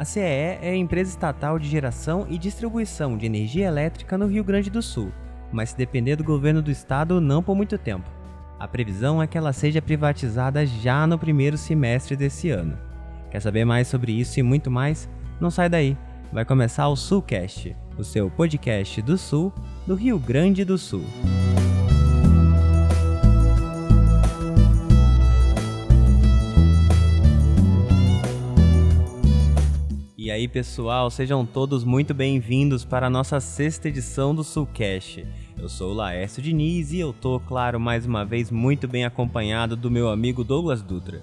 A 0.00 0.04
CEE 0.06 0.56
é 0.62 0.70
a 0.70 0.76
empresa 0.76 1.10
estatal 1.10 1.58
de 1.58 1.68
geração 1.68 2.26
e 2.30 2.38
distribuição 2.38 3.18
de 3.18 3.26
energia 3.26 3.66
elétrica 3.66 4.16
no 4.16 4.26
Rio 4.26 4.42
Grande 4.42 4.70
do 4.70 4.80
Sul, 4.80 5.12
mas 5.52 5.68
se 5.68 5.76
depender 5.76 6.16
do 6.16 6.24
governo 6.24 6.62
do 6.62 6.70
estado, 6.70 7.20
não 7.20 7.42
por 7.42 7.54
muito 7.54 7.76
tempo. 7.76 8.10
A 8.58 8.66
previsão 8.66 9.22
é 9.22 9.26
que 9.26 9.36
ela 9.36 9.52
seja 9.52 9.82
privatizada 9.82 10.64
já 10.64 11.06
no 11.06 11.18
primeiro 11.18 11.58
semestre 11.58 12.16
desse 12.16 12.48
ano. 12.48 12.78
Quer 13.30 13.40
saber 13.40 13.66
mais 13.66 13.88
sobre 13.88 14.18
isso 14.18 14.40
e 14.40 14.42
muito 14.42 14.70
mais? 14.70 15.06
Não 15.38 15.50
sai 15.50 15.68
daí, 15.68 15.98
vai 16.32 16.46
começar 16.46 16.88
o 16.88 16.96
Sulcast, 16.96 17.76
o 17.98 18.02
seu 18.02 18.30
podcast 18.30 19.02
do 19.02 19.18
Sul, 19.18 19.52
do 19.86 19.94
Rio 19.94 20.18
Grande 20.18 20.64
do 20.64 20.78
Sul. 20.78 21.04
E 30.30 30.32
aí, 30.32 30.46
pessoal, 30.46 31.10
sejam 31.10 31.44
todos 31.44 31.82
muito 31.82 32.14
bem-vindos 32.14 32.84
para 32.84 33.08
a 33.08 33.10
nossa 33.10 33.40
sexta 33.40 33.88
edição 33.88 34.32
do 34.32 34.44
Sulcast. 34.44 35.26
Eu 35.58 35.68
sou 35.68 35.90
o 35.90 35.94
Laércio 35.94 36.40
Diniz 36.40 36.92
e 36.92 37.00
eu 37.00 37.12
tô, 37.12 37.40
claro, 37.40 37.80
mais 37.80 38.06
uma 38.06 38.24
vez 38.24 38.48
muito 38.48 38.86
bem 38.86 39.04
acompanhado 39.04 39.74
do 39.74 39.90
meu 39.90 40.08
amigo 40.08 40.44
Douglas 40.44 40.82
Dutra. 40.82 41.20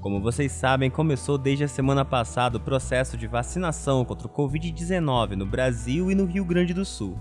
Como 0.00 0.22
vocês 0.22 0.52
sabem, 0.52 0.88
começou 0.88 1.36
desde 1.36 1.64
a 1.64 1.68
semana 1.68 2.02
passada 2.02 2.56
o 2.56 2.60
processo 2.60 3.14
de 3.18 3.26
vacinação 3.26 4.06
contra 4.06 4.26
o 4.26 4.30
Covid-19 4.30 5.32
no 5.32 5.44
Brasil 5.44 6.10
e 6.10 6.14
no 6.14 6.24
Rio 6.24 6.46
Grande 6.46 6.72
do 6.72 6.86
Sul. 6.86 7.18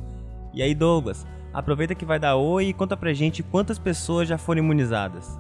E 0.54 0.64
aí, 0.64 0.74
Douglas, 0.74 1.28
aproveita 1.54 1.94
que 1.94 2.06
vai 2.06 2.18
dar 2.18 2.38
oi 2.38 2.68
e 2.68 2.74
conta 2.74 2.96
pra 2.96 3.14
gente 3.14 3.44
quantas 3.44 3.78
pessoas 3.78 4.30
já 4.30 4.38
foram 4.38 4.64
imunizadas. 4.64 5.38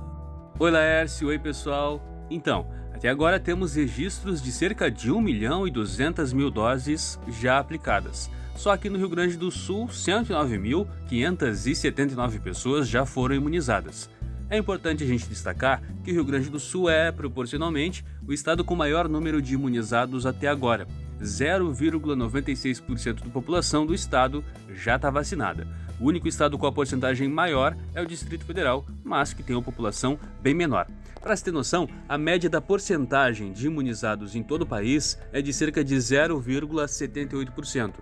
Oi, 0.59 0.71
Laércio, 0.71 1.30
oi, 1.30 1.39
pessoal. 1.39 2.02
Então, 2.30 2.65
até 2.95 3.09
agora 3.09 3.39
temos 3.41 3.75
registros 3.75 4.41
de 4.41 4.53
cerca 4.53 4.89
de 4.89 5.11
1 5.11 5.19
milhão 5.19 5.67
e 5.67 5.71
200 5.71 6.31
mil 6.31 6.49
doses 6.49 7.19
já 7.27 7.59
aplicadas. 7.59 8.31
Só 8.55 8.71
aqui 8.71 8.89
no 8.89 8.97
Rio 8.97 9.09
Grande 9.09 9.35
do 9.35 9.52
Sul, 9.52 9.87
109.579 9.87 12.39
pessoas 12.39 12.87
já 12.87 13.05
foram 13.05 13.35
imunizadas. 13.35 14.09
É 14.49 14.57
importante 14.57 15.03
a 15.03 15.07
gente 15.07 15.27
destacar 15.27 15.81
que 16.05 16.11
o 16.11 16.13
Rio 16.13 16.23
Grande 16.23 16.49
do 16.49 16.57
Sul 16.57 16.89
é, 16.89 17.11
proporcionalmente, 17.11 18.05
o 18.25 18.31
estado 18.31 18.63
com 18.63 18.77
maior 18.77 19.09
número 19.09 19.41
de 19.41 19.55
imunizados 19.55 20.25
até 20.25 20.47
agora. 20.47 20.87
0,96% 21.21 23.23
da 23.23 23.30
população 23.30 23.85
do 23.85 23.94
estado 23.94 24.44
já 24.73 24.95
está 24.95 25.09
vacinada. 25.09 25.67
O 25.99 26.05
único 26.05 26.27
estado 26.27 26.58
com 26.58 26.67
a 26.67 26.71
porcentagem 26.71 27.30
maior 27.30 27.75
é 27.94 28.02
o 28.02 28.05
Distrito 28.05 28.45
Federal, 28.45 28.85
mas 29.03 29.33
que 29.33 29.43
tem 29.43 29.55
uma 29.55 29.61
população 29.61 30.19
bem 30.41 30.53
menor. 30.53 30.88
Para 31.21 31.36
se 31.36 31.43
ter 31.43 31.52
noção, 31.52 31.89
a 32.08 32.17
média 32.17 32.49
da 32.49 32.61
porcentagem 32.61 33.52
de 33.52 33.67
imunizados 33.67 34.36
em 34.36 34.43
todo 34.43 34.63
o 34.63 34.67
país 34.67 35.19
é 35.31 35.41
de 35.41 35.52
cerca 35.52 35.83
de 35.83 35.95
0,78%. 35.95 37.93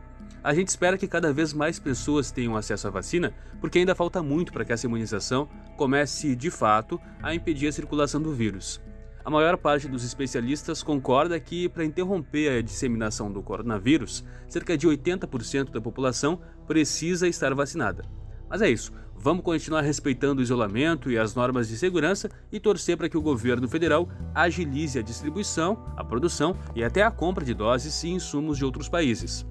A 0.43 0.53
gente 0.53 0.67
espera 0.67 0.97
que 0.97 1.07
cada 1.07 1.31
vez 1.31 1.53
mais 1.53 1.79
pessoas 1.79 2.29
tenham 2.29 2.57
acesso 2.57 2.85
à 2.85 2.91
vacina, 2.91 3.33
porque 3.61 3.79
ainda 3.79 3.95
falta 3.95 4.21
muito 4.21 4.51
para 4.51 4.65
que 4.65 4.73
essa 4.73 4.85
imunização 4.85 5.47
comece 5.77 6.35
de 6.35 6.51
fato 6.51 6.99
a 7.21 7.33
impedir 7.33 7.67
a 7.67 7.71
circulação 7.71 8.21
do 8.21 8.33
vírus. 8.33 8.81
A 9.25 9.29
maior 9.29 9.57
parte 9.57 9.87
dos 9.87 10.03
especialistas 10.03 10.83
concorda 10.83 11.39
que, 11.39 11.69
para 11.69 11.85
interromper 11.85 12.57
a 12.57 12.61
disseminação 12.61 13.31
do 13.31 13.41
coronavírus, 13.41 14.23
cerca 14.47 14.77
de 14.77 14.87
80% 14.87 15.71
da 15.71 15.79
população 15.79 16.41
precisa 16.67 17.27
estar 17.27 17.53
vacinada. 17.53 18.03
Mas 18.49 18.61
é 18.61 18.69
isso, 18.69 18.91
Vamos 19.23 19.45
continuar 19.45 19.79
respeitando 19.79 20.41
o 20.41 20.43
isolamento 20.43 21.09
e 21.09 21.17
as 21.17 21.33
normas 21.33 21.69
de 21.69 21.77
segurança 21.77 22.29
e 22.51 22.59
torcer 22.59 22.97
para 22.97 23.07
que 23.07 23.17
o 23.17 23.21
governo 23.21 23.69
federal 23.69 24.09
agilize 24.35 24.99
a 24.99 25.01
distribuição, 25.01 25.81
a 25.95 26.03
produção 26.03 26.57
e 26.75 26.83
até 26.83 27.03
a 27.03 27.09
compra 27.09 27.45
de 27.45 27.53
doses 27.53 28.03
e 28.03 28.09
insumos 28.09 28.57
de 28.57 28.65
outros 28.65 28.89
países. 28.89 29.45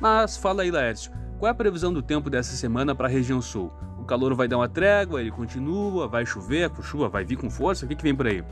Mas 0.00 0.36
fala 0.36 0.62
aí, 0.62 0.70
Laércio, 0.70 1.10
qual 1.36 1.48
é 1.48 1.50
a 1.50 1.54
previsão 1.54 1.92
do 1.92 2.00
tempo 2.00 2.30
dessa 2.30 2.54
semana 2.54 2.94
para 2.94 3.08
a 3.08 3.10
região 3.10 3.42
sul? 3.42 3.72
O 3.98 4.04
calor 4.04 4.34
vai 4.34 4.46
dar 4.46 4.58
uma 4.58 4.68
trégua, 4.68 5.20
ele 5.20 5.32
continua, 5.32 6.06
vai 6.06 6.24
chover, 6.24 6.70
a 6.70 6.82
chuva 6.82 7.08
vai 7.08 7.24
vir 7.24 7.38
com 7.38 7.50
força? 7.50 7.86
O 7.86 7.88
que, 7.88 7.96
que 7.96 8.04
vem 8.04 8.14
por 8.14 8.28
aí? 8.28 8.44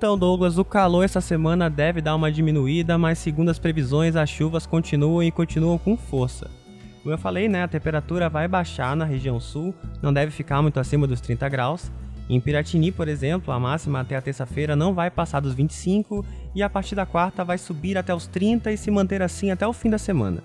Então, 0.00 0.16
Douglas, 0.16 0.56
o 0.56 0.64
calor 0.64 1.04
essa 1.04 1.20
semana 1.20 1.68
deve 1.68 2.00
dar 2.00 2.14
uma 2.14 2.32
diminuída, 2.32 2.96
mas 2.96 3.18
segundo 3.18 3.50
as 3.50 3.58
previsões, 3.58 4.16
as 4.16 4.30
chuvas 4.30 4.64
continuam 4.64 5.22
e 5.22 5.30
continuam 5.30 5.76
com 5.76 5.94
força. 5.94 6.50
Como 7.02 7.14
eu 7.14 7.18
falei, 7.18 7.50
né, 7.50 7.64
a 7.64 7.68
temperatura 7.68 8.26
vai 8.26 8.48
baixar 8.48 8.96
na 8.96 9.04
região 9.04 9.38
sul, 9.38 9.74
não 10.00 10.10
deve 10.10 10.32
ficar 10.32 10.62
muito 10.62 10.80
acima 10.80 11.06
dos 11.06 11.20
30 11.20 11.46
graus. 11.50 11.92
Em 12.30 12.40
Piratini, 12.40 12.90
por 12.90 13.08
exemplo, 13.08 13.52
a 13.52 13.60
máxima 13.60 14.00
até 14.00 14.16
a 14.16 14.22
terça-feira 14.22 14.74
não 14.74 14.94
vai 14.94 15.10
passar 15.10 15.40
dos 15.40 15.52
25 15.52 16.24
e 16.54 16.62
a 16.62 16.70
partir 16.70 16.94
da 16.94 17.04
quarta 17.04 17.44
vai 17.44 17.58
subir 17.58 17.98
até 17.98 18.14
os 18.14 18.26
30 18.26 18.72
e 18.72 18.78
se 18.78 18.90
manter 18.90 19.20
assim 19.20 19.50
até 19.50 19.66
o 19.66 19.72
fim 19.74 19.90
da 19.90 19.98
semana. 19.98 20.42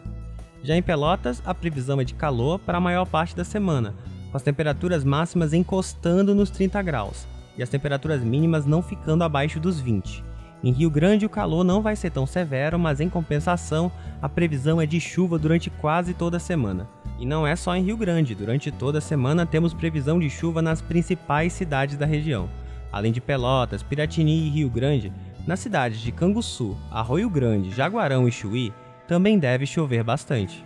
Já 0.64 0.76
em 0.76 0.82
Pelotas, 0.82 1.42
a 1.46 1.54
previsão 1.54 2.02
é 2.02 2.04
de 2.04 2.14
calor 2.14 2.60
para 2.60 2.78
a 2.78 2.82
maior 2.82 3.06
parte 3.06 3.34
da 3.34 3.46
semana, 3.46 3.96
com 4.30 4.36
as 4.36 4.44
temperaturas 4.44 5.06
máximas 5.06 5.54
encostando 5.54 6.36
nos 6.36 6.50
30 6.50 6.82
graus 6.82 7.35
e 7.58 7.64
as 7.64 7.70
temperaturas 7.70 8.24
mínimas 8.24 8.66
não 8.66 8.82
ficando 8.82 9.24
abaixo 9.24 9.60
dos 9.60 9.80
20. 9.80 10.24
Em 10.64 10.72
Rio 10.72 10.90
Grande, 10.90 11.26
o 11.26 11.30
calor 11.30 11.64
não 11.64 11.82
vai 11.82 11.96
ser 11.96 12.10
tão 12.10 12.26
severo, 12.26 12.80
mas 12.80 13.00
em 13.00 13.10
compensação, 13.10 13.92
a 14.22 14.28
previsão 14.28 14.82
é 14.82 14.86
de 14.86 15.00
chuva 15.00 15.38
durante 15.38 15.70
quase 15.70 16.14
toda 16.14 16.38
a 16.38 16.40
semana. 16.40 16.88
E 17.20 17.26
não 17.26 17.46
é 17.46 17.56
só 17.56 17.76
em 17.76 17.84
Rio 17.84 17.96
Grande, 17.96 18.34
durante 18.34 18.72
toda 18.72 18.98
a 18.98 19.02
semana 19.02 19.46
temos 19.46 19.74
previsão 19.74 20.20
de 20.20 20.30
chuva 20.30 20.62
nas 20.62 20.82
principais 20.82 21.54
cidades 21.54 21.98
da 21.98 22.06
região. 22.06 22.50
Além 22.92 23.12
de 23.12 23.22
Pelotas, 23.22 23.84
Piratini 23.84 24.48
e 24.48 24.50
Rio 24.50 24.70
Grande, 24.70 25.14
nas 25.46 25.60
cidades 25.60 26.00
de 26.00 26.12
Canguçu, 26.12 26.76
Arroio 26.90 27.30
Grande, 27.30 27.70
Jaguarão 27.70 28.28
e 28.28 28.32
Chuí, 28.32 28.74
também 29.08 29.38
deve 29.38 29.66
chover 29.66 30.04
bastante. 30.04 30.66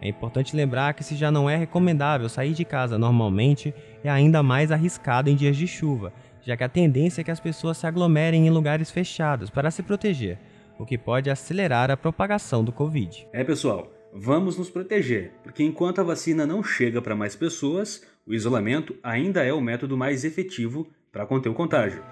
É 0.00 0.08
importante 0.08 0.54
lembrar 0.54 0.94
que 0.94 1.02
se 1.02 1.16
já 1.16 1.30
não 1.30 1.50
é 1.50 1.56
recomendável 1.56 2.28
sair 2.28 2.54
de 2.54 2.64
casa 2.64 2.96
normalmente, 2.96 3.74
é 4.04 4.08
ainda 4.08 4.42
mais 4.42 4.70
arriscado 4.70 5.28
em 5.28 5.34
dias 5.34 5.56
de 5.56 5.66
chuva, 5.66 6.12
já 6.40 6.56
que 6.56 6.64
a 6.64 6.68
tendência 6.68 7.20
é 7.20 7.24
que 7.24 7.30
as 7.30 7.40
pessoas 7.40 7.78
se 7.78 7.86
aglomerem 7.86 8.46
em 8.46 8.50
lugares 8.50 8.90
fechados 8.90 9.50
para 9.50 9.70
se 9.70 9.82
proteger, 9.82 10.38
o 10.78 10.86
que 10.86 10.96
pode 10.96 11.28
acelerar 11.28 11.90
a 11.90 11.96
propagação 11.96 12.62
do 12.62 12.70
Covid. 12.70 13.26
É, 13.32 13.42
pessoal, 13.42 13.92
vamos 14.12 14.56
nos 14.56 14.70
proteger, 14.70 15.32
porque 15.42 15.64
enquanto 15.64 16.00
a 16.00 16.04
vacina 16.04 16.46
não 16.46 16.62
chega 16.62 17.02
para 17.02 17.16
mais 17.16 17.34
pessoas, 17.34 18.02
o 18.24 18.32
isolamento 18.32 18.96
ainda 19.02 19.44
é 19.44 19.52
o 19.52 19.60
método 19.60 19.96
mais 19.96 20.24
efetivo 20.24 20.88
para 21.10 21.26
conter 21.26 21.48
o 21.48 21.54
contágio. 21.54 22.04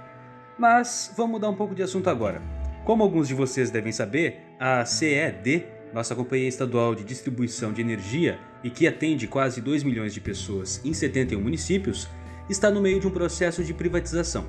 Mas 0.58 1.14
vamos 1.16 1.32
mudar 1.32 1.50
um 1.50 1.56
pouco 1.56 1.74
de 1.74 1.82
assunto 1.82 2.10
agora. 2.10 2.42
Como 2.84 3.02
alguns 3.02 3.28
de 3.28 3.34
vocês 3.34 3.70
devem 3.70 3.92
saber, 3.92 4.40
a 4.58 4.84
CED, 4.84 5.66
nossa 5.96 6.14
companhia 6.14 6.46
estadual 6.46 6.94
de 6.94 7.02
distribuição 7.02 7.72
de 7.72 7.80
energia 7.80 8.38
e 8.62 8.68
que 8.68 8.86
atende 8.86 9.26
quase 9.26 9.62
2 9.62 9.82
milhões 9.82 10.12
de 10.12 10.20
pessoas 10.20 10.78
em 10.84 10.92
71 10.92 11.40
municípios, 11.40 12.06
está 12.50 12.70
no 12.70 12.82
meio 12.82 13.00
de 13.00 13.06
um 13.06 13.10
processo 13.10 13.64
de 13.64 13.72
privatização. 13.72 14.44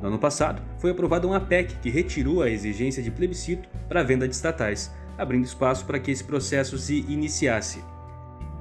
No 0.00 0.06
ano 0.06 0.20
passado, 0.20 0.62
foi 0.78 0.92
aprovada 0.92 1.26
uma 1.26 1.40
PEC 1.40 1.74
que 1.82 1.90
retirou 1.90 2.42
a 2.42 2.48
exigência 2.48 3.02
de 3.02 3.10
plebiscito 3.10 3.68
para 3.88 4.02
a 4.02 4.04
venda 4.04 4.28
de 4.28 4.36
estatais, 4.36 4.94
abrindo 5.18 5.46
espaço 5.46 5.84
para 5.84 5.98
que 5.98 6.12
esse 6.12 6.22
processo 6.22 6.78
se 6.78 7.04
iniciasse. 7.08 7.82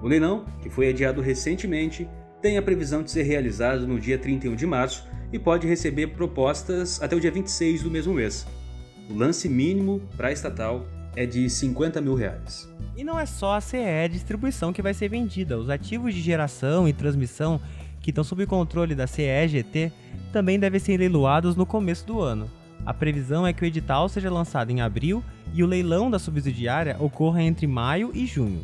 O 0.02 0.08
leilão, 0.08 0.44
que 0.64 0.72
foi 0.72 0.90
adiado 0.90 1.22
recentemente, 1.22 2.10
tem 2.42 2.58
a 2.58 2.64
previsão 2.64 3.04
de 3.04 3.12
ser 3.12 3.24
realizado 3.24 3.86
no 3.86 4.00
dia 4.00 4.18
31 4.18 4.56
de 4.56 4.66
março 4.66 5.08
e 5.32 5.38
pode 5.38 5.68
receber 5.68 6.08
propostas 6.08 7.00
até 7.00 7.16
o 7.16 7.20
dia 7.20 7.30
26 7.30 7.84
do 7.84 7.92
mesmo 7.92 8.16
mês. 8.16 8.44
O 9.08 9.16
lance 9.16 9.48
mínimo 9.48 10.02
para 10.18 10.30
a 10.30 10.32
estatal 10.32 10.84
é 11.18 11.26
de 11.26 11.50
50 11.50 12.00
mil 12.00 12.14
reais. 12.14 12.72
E 12.96 13.04
não 13.04 13.20
é 13.20 13.26
só 13.26 13.56
a 13.56 13.62
CE 13.62 14.08
Distribuição 14.12 14.72
que 14.72 14.84
vai 14.84 14.94
ser 14.94 15.10
vendida, 15.10 15.58
os 15.58 15.68
ativos 15.68 16.14
de 16.14 16.22
geração 16.22 16.88
e 16.88 16.94
transmissão 16.94 17.60
que 18.00 18.12
estão 18.12 18.24
sob 18.24 18.46
controle 18.46 18.94
da 18.94 19.08
CEGT, 19.08 19.92
também 20.32 20.60
devem 20.60 20.80
ser 20.80 20.98
leiloados 20.98 21.56
no 21.56 21.66
começo 21.66 22.06
do 22.06 22.22
ano. 22.22 22.48
A 22.86 22.94
previsão 22.94 23.48
é 23.48 23.52
que 23.52 23.64
o 23.64 23.66
edital 23.66 24.08
seja 24.08 24.30
lançado 24.30 24.70
em 24.70 24.80
abril 24.80 25.24
e 25.54 25.64
o 25.64 25.68
leilão 25.68 26.10
da 26.12 26.20
subsidiária 26.20 26.96
ocorra 27.00 27.42
entre 27.42 27.66
maio 27.66 28.12
e 28.14 28.28
junho. 28.28 28.64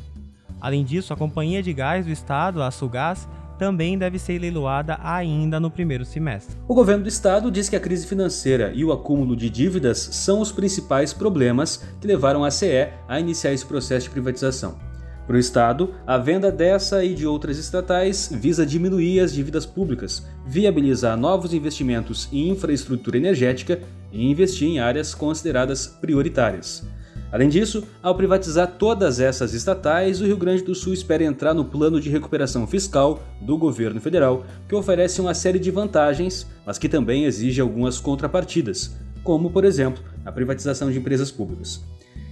Além 0.61 0.85
disso, 0.85 1.11
a 1.11 1.17
Companhia 1.17 1.63
de 1.63 1.73
Gás 1.73 2.05
do 2.05 2.11
Estado, 2.11 2.61
a 2.61 2.69
Sulgás, 2.69 3.27
também 3.63 3.97
deve 3.97 4.19
ser 4.19 4.37
leiloada 4.39 4.99
ainda 5.01 5.57
no 5.57 5.71
primeiro 5.71 6.03
semestre. 6.03 6.53
O 6.67 6.75
governo 6.75 7.03
do 7.03 7.07
estado 7.07 7.49
diz 7.49 7.69
que 7.69 7.77
a 7.77 7.79
crise 7.79 8.05
financeira 8.05 8.73
e 8.75 8.83
o 8.83 8.91
acúmulo 8.91 9.37
de 9.37 9.49
dívidas 9.49 9.99
são 9.99 10.41
os 10.41 10.51
principais 10.51 11.13
problemas 11.13 11.81
que 12.01 12.05
levaram 12.05 12.43
a 12.43 12.51
CE 12.51 12.89
a 13.07 13.21
iniciar 13.21 13.53
esse 13.53 13.65
processo 13.65 14.07
de 14.07 14.09
privatização. 14.09 14.77
Para 15.25 15.37
o 15.37 15.39
Estado, 15.39 15.95
a 16.05 16.17
venda 16.17 16.51
dessa 16.51 17.05
e 17.05 17.15
de 17.15 17.25
outras 17.25 17.57
estatais 17.57 18.29
visa 18.33 18.65
diminuir 18.65 19.21
as 19.21 19.31
dívidas 19.31 19.65
públicas, 19.65 20.27
viabilizar 20.45 21.15
novos 21.15 21.53
investimentos 21.53 22.27
em 22.33 22.49
infraestrutura 22.49 23.15
energética 23.15 23.79
e 24.11 24.29
investir 24.29 24.67
em 24.67 24.79
áreas 24.79 25.15
consideradas 25.15 25.87
prioritárias. 25.87 26.85
Além 27.33 27.49
disso, 27.49 27.83
ao 28.03 28.13
privatizar 28.13 28.75
todas 28.77 29.19
essas 29.19 29.55
estatais, 29.55 30.21
o 30.21 30.25
Rio 30.25 30.37
Grande 30.37 30.61
do 30.61 30.75
Sul 30.75 30.93
espera 30.93 31.23
entrar 31.23 31.55
no 31.55 31.65
plano 31.65 31.99
de 31.99 32.07
recuperação 32.07 32.67
fiscal 32.67 33.23
do 33.41 33.57
governo 33.57 33.99
federal, 33.99 34.45
que 34.69 34.75
oferece 34.75 35.19
uma 35.19 35.33
série 35.33 35.57
de 35.57 35.71
vantagens, 35.71 36.45
mas 36.63 36.77
que 36.77 36.87
também 36.87 37.25
exige 37.25 37.59
algumas 37.59 37.99
contrapartidas, 37.99 38.95
como, 39.23 39.49
por 39.49 39.65
exemplo, 39.65 40.03
a 40.23 40.31
privatização 40.31 40.91
de 40.91 40.99
empresas 40.99 41.31
públicas. 41.31 41.83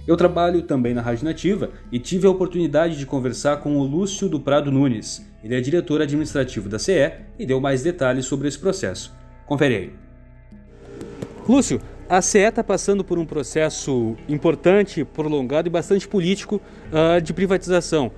Eu 0.06 0.16
trabalho 0.16 0.62
também 0.62 0.94
na 0.94 1.02
Rádio 1.02 1.24
Nativa 1.24 1.70
e 1.90 1.98
tive 1.98 2.28
a 2.28 2.30
oportunidade 2.30 2.96
de 2.96 3.04
conversar 3.04 3.56
com 3.56 3.78
o 3.78 3.82
Lúcio 3.82 4.28
do 4.28 4.38
Prado 4.38 4.70
Nunes. 4.70 5.26
Ele 5.42 5.56
é 5.56 5.60
diretor 5.60 6.00
administrativo 6.00 6.68
da 6.68 6.78
CE 6.78 7.10
e 7.40 7.44
deu 7.44 7.60
mais 7.60 7.82
detalhes 7.82 8.26
sobre 8.26 8.46
esse 8.46 8.58
processo. 8.58 9.12
Confere 9.46 9.74
aí. 9.74 9.92
Lúcio, 11.48 11.80
a 12.08 12.20
CE 12.20 12.38
está 12.38 12.62
passando 12.62 13.02
por 13.02 13.18
um 13.18 13.24
processo 13.24 14.16
importante, 14.28 15.04
prolongado 15.04 15.68
e 15.68 15.70
bastante 15.70 16.06
político 16.06 16.60
uh, 16.90 17.20
de 17.20 17.32
privatização. 17.32 18.12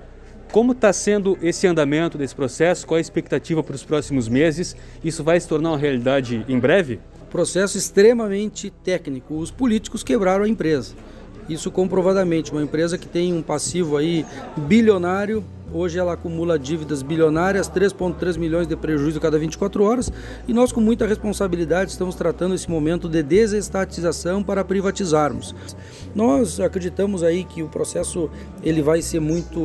Como 0.51 0.71
está 0.71 0.93
sendo 0.93 1.37
esse 1.41 1.67
andamento 1.67 2.17
desse 2.17 2.35
processo? 2.35 2.85
Qual 2.85 2.97
a 2.97 3.01
expectativa 3.01 3.63
para 3.63 3.75
os 3.75 3.83
próximos 3.83 4.27
meses? 4.27 4.75
Isso 5.03 5.23
vai 5.23 5.39
se 5.39 5.47
tornar 5.47 5.71
uma 5.71 5.77
realidade 5.77 6.45
em 6.47 6.59
breve? 6.59 6.99
Processo 7.29 7.77
extremamente 7.77 8.69
técnico. 8.69 9.35
Os 9.35 9.51
políticos 9.51 10.03
quebraram 10.03 10.45
a 10.45 10.47
empresa. 10.47 10.95
Isso 11.47 11.69
comprovadamente, 11.69 12.51
uma 12.51 12.63
empresa 12.63 12.97
que 12.97 13.07
tem 13.07 13.33
um 13.33 13.41
passivo 13.41 13.97
aí 13.97 14.25
bilionário, 14.57 15.43
hoje 15.71 15.99
ela 15.99 16.13
acumula 16.13 16.57
dívidas 16.57 17.03
bilionárias, 17.03 17.69
3,3 17.69 18.37
milhões 18.37 18.67
de 18.67 18.75
prejuízo 18.75 19.19
cada 19.19 19.37
24 19.37 19.83
horas, 19.83 20.11
e 20.47 20.53
nós 20.53 20.71
com 20.71 20.81
muita 20.81 21.05
responsabilidade 21.05 21.91
estamos 21.91 22.15
tratando 22.15 22.55
esse 22.55 22.69
momento 22.69 23.07
de 23.07 23.21
desestatização 23.21 24.41
para 24.41 24.63
privatizarmos. 24.63 25.53
Nós 26.15 26.59
acreditamos 26.59 27.21
aí 27.21 27.43
que 27.43 27.61
o 27.61 27.67
processo 27.67 28.29
ele 28.63 28.81
vai 28.81 29.01
ser 29.01 29.19
muito 29.19 29.61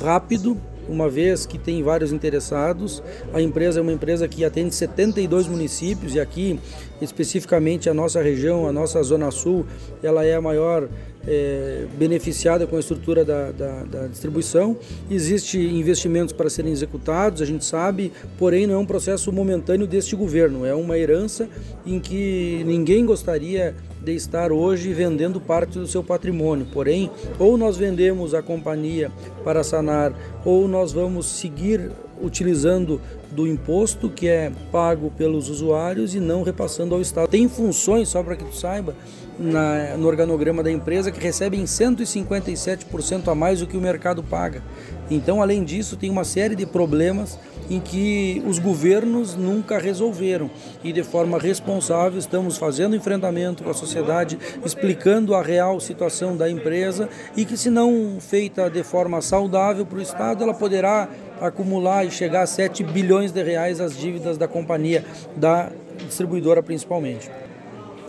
rápido, 0.00 0.56
uma 0.88 1.08
vez 1.08 1.46
que 1.46 1.58
tem 1.58 1.82
vários 1.82 2.12
interessados. 2.12 3.02
A 3.32 3.40
empresa 3.40 3.80
é 3.80 3.82
uma 3.82 3.92
empresa 3.92 4.28
que 4.28 4.44
atende 4.44 4.74
72 4.74 5.46
municípios 5.46 6.14
e 6.14 6.20
aqui, 6.20 6.58
especificamente 7.00 7.88
a 7.88 7.94
nossa 7.94 8.22
região, 8.22 8.66
a 8.66 8.72
nossa 8.72 9.02
Zona 9.02 9.30
Sul, 9.30 9.66
ela 10.02 10.24
é 10.24 10.34
a 10.34 10.40
maior 10.40 10.88
é, 11.26 11.86
beneficiada 11.96 12.66
com 12.66 12.76
a 12.76 12.80
estrutura 12.80 13.24
da, 13.24 13.50
da, 13.50 13.84
da 13.84 14.06
distribuição. 14.06 14.76
Existem 15.10 15.78
investimentos 15.78 16.32
para 16.32 16.50
serem 16.50 16.72
executados, 16.72 17.40
a 17.40 17.44
gente 17.44 17.64
sabe, 17.64 18.12
porém 18.38 18.66
não 18.66 18.74
é 18.74 18.78
um 18.78 18.86
processo 18.86 19.32
momentâneo 19.32 19.86
deste 19.86 20.14
governo, 20.14 20.64
é 20.64 20.74
uma 20.74 20.98
herança 20.98 21.48
em 21.86 21.98
que 21.98 22.62
ninguém 22.66 23.04
gostaria 23.04 23.74
de 24.04 24.14
estar 24.14 24.52
hoje 24.52 24.92
vendendo 24.92 25.40
parte 25.40 25.78
do 25.78 25.86
seu 25.86 26.04
patrimônio. 26.04 26.66
Porém, 26.72 27.10
ou 27.38 27.56
nós 27.56 27.76
vendemos 27.76 28.34
a 28.34 28.42
companhia 28.42 29.10
para 29.42 29.64
sanar, 29.64 30.12
ou 30.44 30.68
nós 30.68 30.92
vamos 30.92 31.26
seguir 31.26 31.90
utilizando 32.22 33.00
do 33.30 33.46
imposto 33.46 34.08
que 34.08 34.28
é 34.28 34.52
pago 34.70 35.10
pelos 35.16 35.48
usuários 35.48 36.14
e 36.14 36.20
não 36.20 36.42
repassando 36.42 36.94
ao 36.94 37.00
Estado. 37.00 37.28
Tem 37.28 37.48
funções, 37.48 38.08
só 38.08 38.22
para 38.22 38.36
que 38.36 38.44
tu 38.44 38.54
saiba, 38.54 38.94
na, 39.38 39.96
no 39.96 40.06
organograma 40.06 40.62
da 40.62 40.70
empresa 40.70 41.10
que 41.10 41.20
recebem 41.20 41.64
157% 41.64 43.28
a 43.28 43.34
mais 43.34 43.60
do 43.60 43.66
que 43.66 43.76
o 43.76 43.80
mercado 43.80 44.22
paga. 44.22 44.62
Então, 45.10 45.42
além 45.42 45.64
disso, 45.64 45.96
tem 45.96 46.10
uma 46.10 46.24
série 46.24 46.54
de 46.54 46.64
problemas 46.64 47.38
em 47.68 47.80
que 47.80 48.42
os 48.46 48.58
governos 48.58 49.34
nunca 49.34 49.78
resolveram 49.78 50.50
e 50.82 50.92
de 50.92 51.02
forma 51.02 51.38
responsável 51.38 52.18
estamos 52.18 52.58
fazendo 52.58 52.94
enfrentamento 52.94 53.62
com 53.62 53.70
a 53.70 53.74
sociedade, 53.74 54.38
explicando 54.64 55.34
a 55.34 55.42
real 55.42 55.80
situação 55.80 56.36
da 56.36 56.48
empresa 56.48 57.08
e 57.36 57.44
que 57.44 57.56
se 57.56 57.70
não 57.70 58.18
feita 58.20 58.68
de 58.68 58.82
forma 58.82 59.20
saudável 59.22 59.86
para 59.86 59.98
o 59.98 60.02
Estado, 60.02 60.42
ela 60.42 60.54
poderá 60.54 61.08
acumular 61.40 62.04
e 62.04 62.10
chegar 62.10 62.42
a 62.42 62.46
7 62.46 62.84
bilhões 62.84 63.32
de 63.32 63.42
reais 63.42 63.80
as 63.80 63.96
dívidas 63.96 64.36
da 64.38 64.46
companhia, 64.46 65.04
da 65.36 65.70
distribuidora 66.06 66.62
principalmente. 66.62 67.30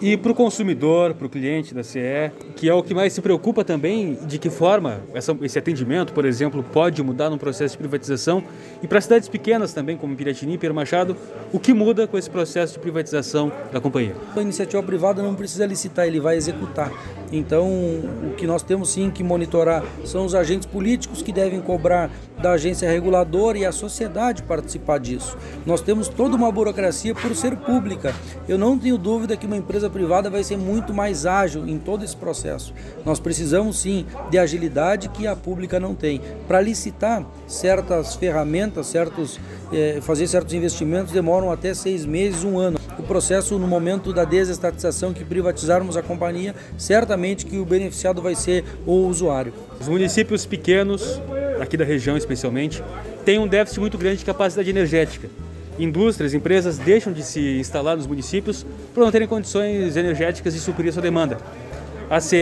E 0.02 0.18
para 0.18 0.32
o 0.32 0.36
consumidor, 0.36 1.14
para 1.14 1.26
o 1.26 1.30
cliente 1.30 1.74
da 1.74 1.82
CE, 1.82 2.32
que 2.56 2.68
é 2.68 2.74
o 2.74 2.84
que 2.84 2.94
mais 2.94 3.14
se 3.14 3.22
preocupa 3.22 3.64
também, 3.64 4.18
de 4.28 4.38
que 4.38 4.50
forma 4.50 5.00
essa, 5.14 5.36
esse 5.42 5.58
atendimento, 5.58 6.12
por 6.12 6.26
exemplo, 6.26 6.62
pode 6.62 7.02
mudar 7.02 7.30
no 7.30 7.38
processo 7.38 7.74
de 7.74 7.78
privatização, 7.78 8.44
e 8.84 8.88
para 8.88 9.00
cidades 9.00 9.30
pequenas 9.30 9.72
também, 9.72 9.96
como 9.96 10.14
Piratini 10.16 10.56
e 10.56 10.58
Pedro 10.58 10.76
Machado, 10.76 11.16
o 11.54 11.60
que 11.60 11.74
muda 11.74 12.08
com 12.08 12.18
esse 12.18 12.30
processo 12.30 12.74
de 12.74 12.80
privatização 12.80 13.52
da 13.72 13.80
companhia? 13.80 14.16
A 14.36 14.42
iniciativa 14.42 14.84
privada 14.84 15.24
não 15.24 15.34
precisa 15.34 15.66
licitar, 15.66 16.06
ele 16.06 16.20
vai 16.20 16.36
executar. 16.36 16.92
Então, 17.32 17.68
o 17.68 18.34
que 18.36 18.46
nós 18.46 18.62
temos 18.62 18.92
sim 18.92 19.10
que 19.10 19.24
monitorar 19.24 19.84
são 20.04 20.26
os 20.26 20.36
agentes 20.36 20.66
políticos 20.66 21.22
que 21.22 21.32
devem 21.32 21.62
cobrar 21.62 22.12
da 22.42 22.52
agência 22.52 22.90
reguladora 22.90 23.58
e 23.58 23.66
a 23.66 23.72
sociedade 23.72 24.44
participar 24.44 25.00
disso. 25.00 25.38
Nós 25.66 25.82
temos 25.82 26.08
toda 26.08 26.36
uma 26.36 26.52
burocracia 26.52 27.16
por 27.16 27.36
ser 27.36 27.56
pública. 27.58 28.14
Eu 28.48 28.58
não 28.58 28.78
tenho 28.78 28.98
dúvida 28.98 29.36
que 29.36 29.46
uma 29.46 29.58
empresa 29.58 29.85
privada 29.90 30.30
vai 30.30 30.44
ser 30.44 30.58
muito 30.58 30.94
mais 30.94 31.26
ágil 31.26 31.68
em 31.68 31.78
todo 31.78 32.04
esse 32.04 32.16
processo. 32.16 32.74
Nós 33.06 33.20
precisamos 33.20 33.80
sim 33.80 34.06
de 34.30 34.38
agilidade 34.38 35.10
que 35.10 35.28
a 35.28 35.36
pública 35.36 35.80
não 35.80 35.94
tem. 35.94 36.22
Para 36.48 36.62
licitar 36.62 37.26
certas 37.48 38.16
ferramentas, 38.16 38.88
certos, 38.88 39.40
eh, 39.72 40.00
fazer 40.02 40.28
certos 40.28 40.54
investimentos 40.54 41.12
demoram 41.12 41.52
até 41.52 41.74
seis 41.74 42.06
meses, 42.06 42.44
um 42.44 42.58
ano. 42.58 42.80
O 42.98 43.04
processo 43.04 43.58
no 43.60 43.68
momento 43.68 44.14
da 44.14 44.24
desestatização 44.24 45.14
que 45.14 45.24
privatizarmos 45.24 45.98
a 45.98 46.02
companhia, 46.02 46.56
certamente 46.78 47.46
que 47.46 47.58
o 47.58 47.66
beneficiado 47.66 48.22
vai 48.22 48.36
ser 48.36 48.64
o 48.86 49.08
usuário. 49.08 49.54
Os 49.80 49.88
municípios 49.88 50.46
pequenos 50.46 51.20
aqui 51.60 51.78
da 51.78 51.86
região 51.86 52.18
especialmente, 52.18 52.84
tem 53.24 53.40
um 53.40 53.48
déficit 53.48 53.80
muito 53.80 53.98
grande 53.98 54.18
de 54.18 54.26
capacidade 54.26 54.70
energética. 54.70 55.30
Indústrias, 55.78 56.34
empresas 56.34 56.78
deixam 56.78 57.12
de 57.12 57.24
se 57.24 57.60
instalar 57.60 57.98
nos 57.98 58.08
municípios 58.08 58.66
por 58.94 59.04
não 59.04 59.12
terem 59.12 59.28
condições 59.28 59.98
energéticas 59.98 60.54
de 60.54 60.60
suprir 60.60 60.90
a 60.90 60.94
sua 60.94 61.02
demanda. 61.02 61.38
A 62.10 62.20
CE 62.22 62.38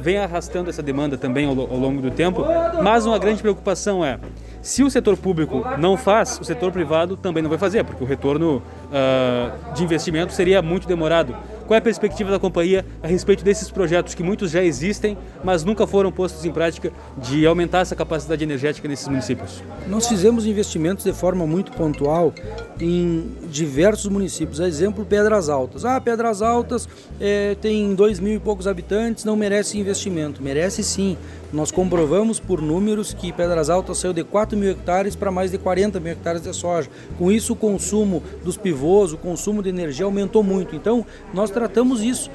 vem 0.00 0.18
arrastando 0.18 0.70
essa 0.70 0.82
demanda 0.82 1.18
também 1.18 1.44
ao, 1.44 1.58
ao 1.58 1.76
longo 1.76 2.00
do 2.00 2.10
tempo, 2.10 2.44
mas 2.82 3.04
uma 3.06 3.18
grande 3.18 3.42
preocupação 3.42 4.04
é 4.04 4.18
se 4.62 4.82
o 4.82 4.90
setor 4.90 5.16
público 5.16 5.64
não 5.78 5.96
faz, 5.96 6.38
o 6.40 6.44
setor 6.44 6.70
privado 6.72 7.16
também 7.16 7.42
não 7.42 7.50
vai 7.50 7.58
fazer, 7.58 7.84
porque 7.84 8.02
o 8.04 8.06
retorno 8.06 8.58
uh, 8.58 9.74
de 9.74 9.82
investimento 9.82 10.32
seria 10.32 10.60
muito 10.60 10.86
demorado. 10.86 11.34
Qual 11.66 11.76
é 11.76 11.78
a 11.78 11.82
perspectiva 11.82 12.32
da 12.32 12.38
companhia 12.40 12.84
a 13.00 13.06
respeito 13.06 13.44
desses 13.44 13.70
projetos 13.70 14.12
que 14.12 14.24
muitos 14.24 14.50
já 14.50 14.60
existem, 14.60 15.16
mas 15.44 15.62
nunca 15.62 15.86
foram 15.86 16.10
postos 16.10 16.44
em 16.44 16.50
prática 16.50 16.92
de 17.16 17.46
aumentar 17.46 17.78
essa 17.78 17.94
capacidade 17.94 18.42
energética 18.42 18.88
nesses 18.88 19.06
municípios? 19.06 19.62
Nós 19.86 20.08
fizemos 20.08 20.46
investimentos 20.46 21.04
de 21.04 21.12
forma 21.12 21.46
muito 21.46 21.70
pontual 21.70 22.34
em 22.80 23.36
diversos 23.48 24.10
municípios. 24.10 24.60
A 24.60 24.66
exemplo, 24.66 25.04
Pedras 25.04 25.48
Altas. 25.48 25.84
Ah, 25.84 26.00
Pedras 26.00 26.42
Altas 26.42 26.88
é, 27.20 27.54
tem 27.60 27.94
dois 27.94 28.18
mil 28.18 28.34
e 28.34 28.40
poucos 28.40 28.66
habitantes, 28.66 29.24
não 29.24 29.36
merece 29.36 29.78
investimento. 29.78 30.42
Merece 30.42 30.82
sim. 30.82 31.16
Nós 31.52 31.72
comprovamos 31.72 32.38
por 32.38 32.62
números 32.62 33.12
que 33.12 33.32
Pedras 33.32 33.68
Altas 33.68 33.98
saiu 33.98 34.12
de 34.12 34.22
4 34.22 34.56
mil 34.56 34.70
hectares 34.70 35.16
para 35.16 35.32
mais 35.32 35.50
de 35.50 35.58
40 35.58 35.98
mil 35.98 36.12
hectares 36.12 36.42
de 36.42 36.54
soja. 36.54 36.88
Com 37.18 37.30
isso, 37.32 37.54
o 37.54 37.56
consumo 37.56 38.22
dos 38.44 38.56
pivôs, 38.56 39.12
o 39.12 39.18
consumo 39.18 39.60
de 39.60 39.68
energia 39.68 40.04
aumentou 40.04 40.44
muito. 40.44 40.76
Então, 40.76 41.04
nós 41.34 41.50
tratamos 41.50 42.02
isso. 42.02 42.30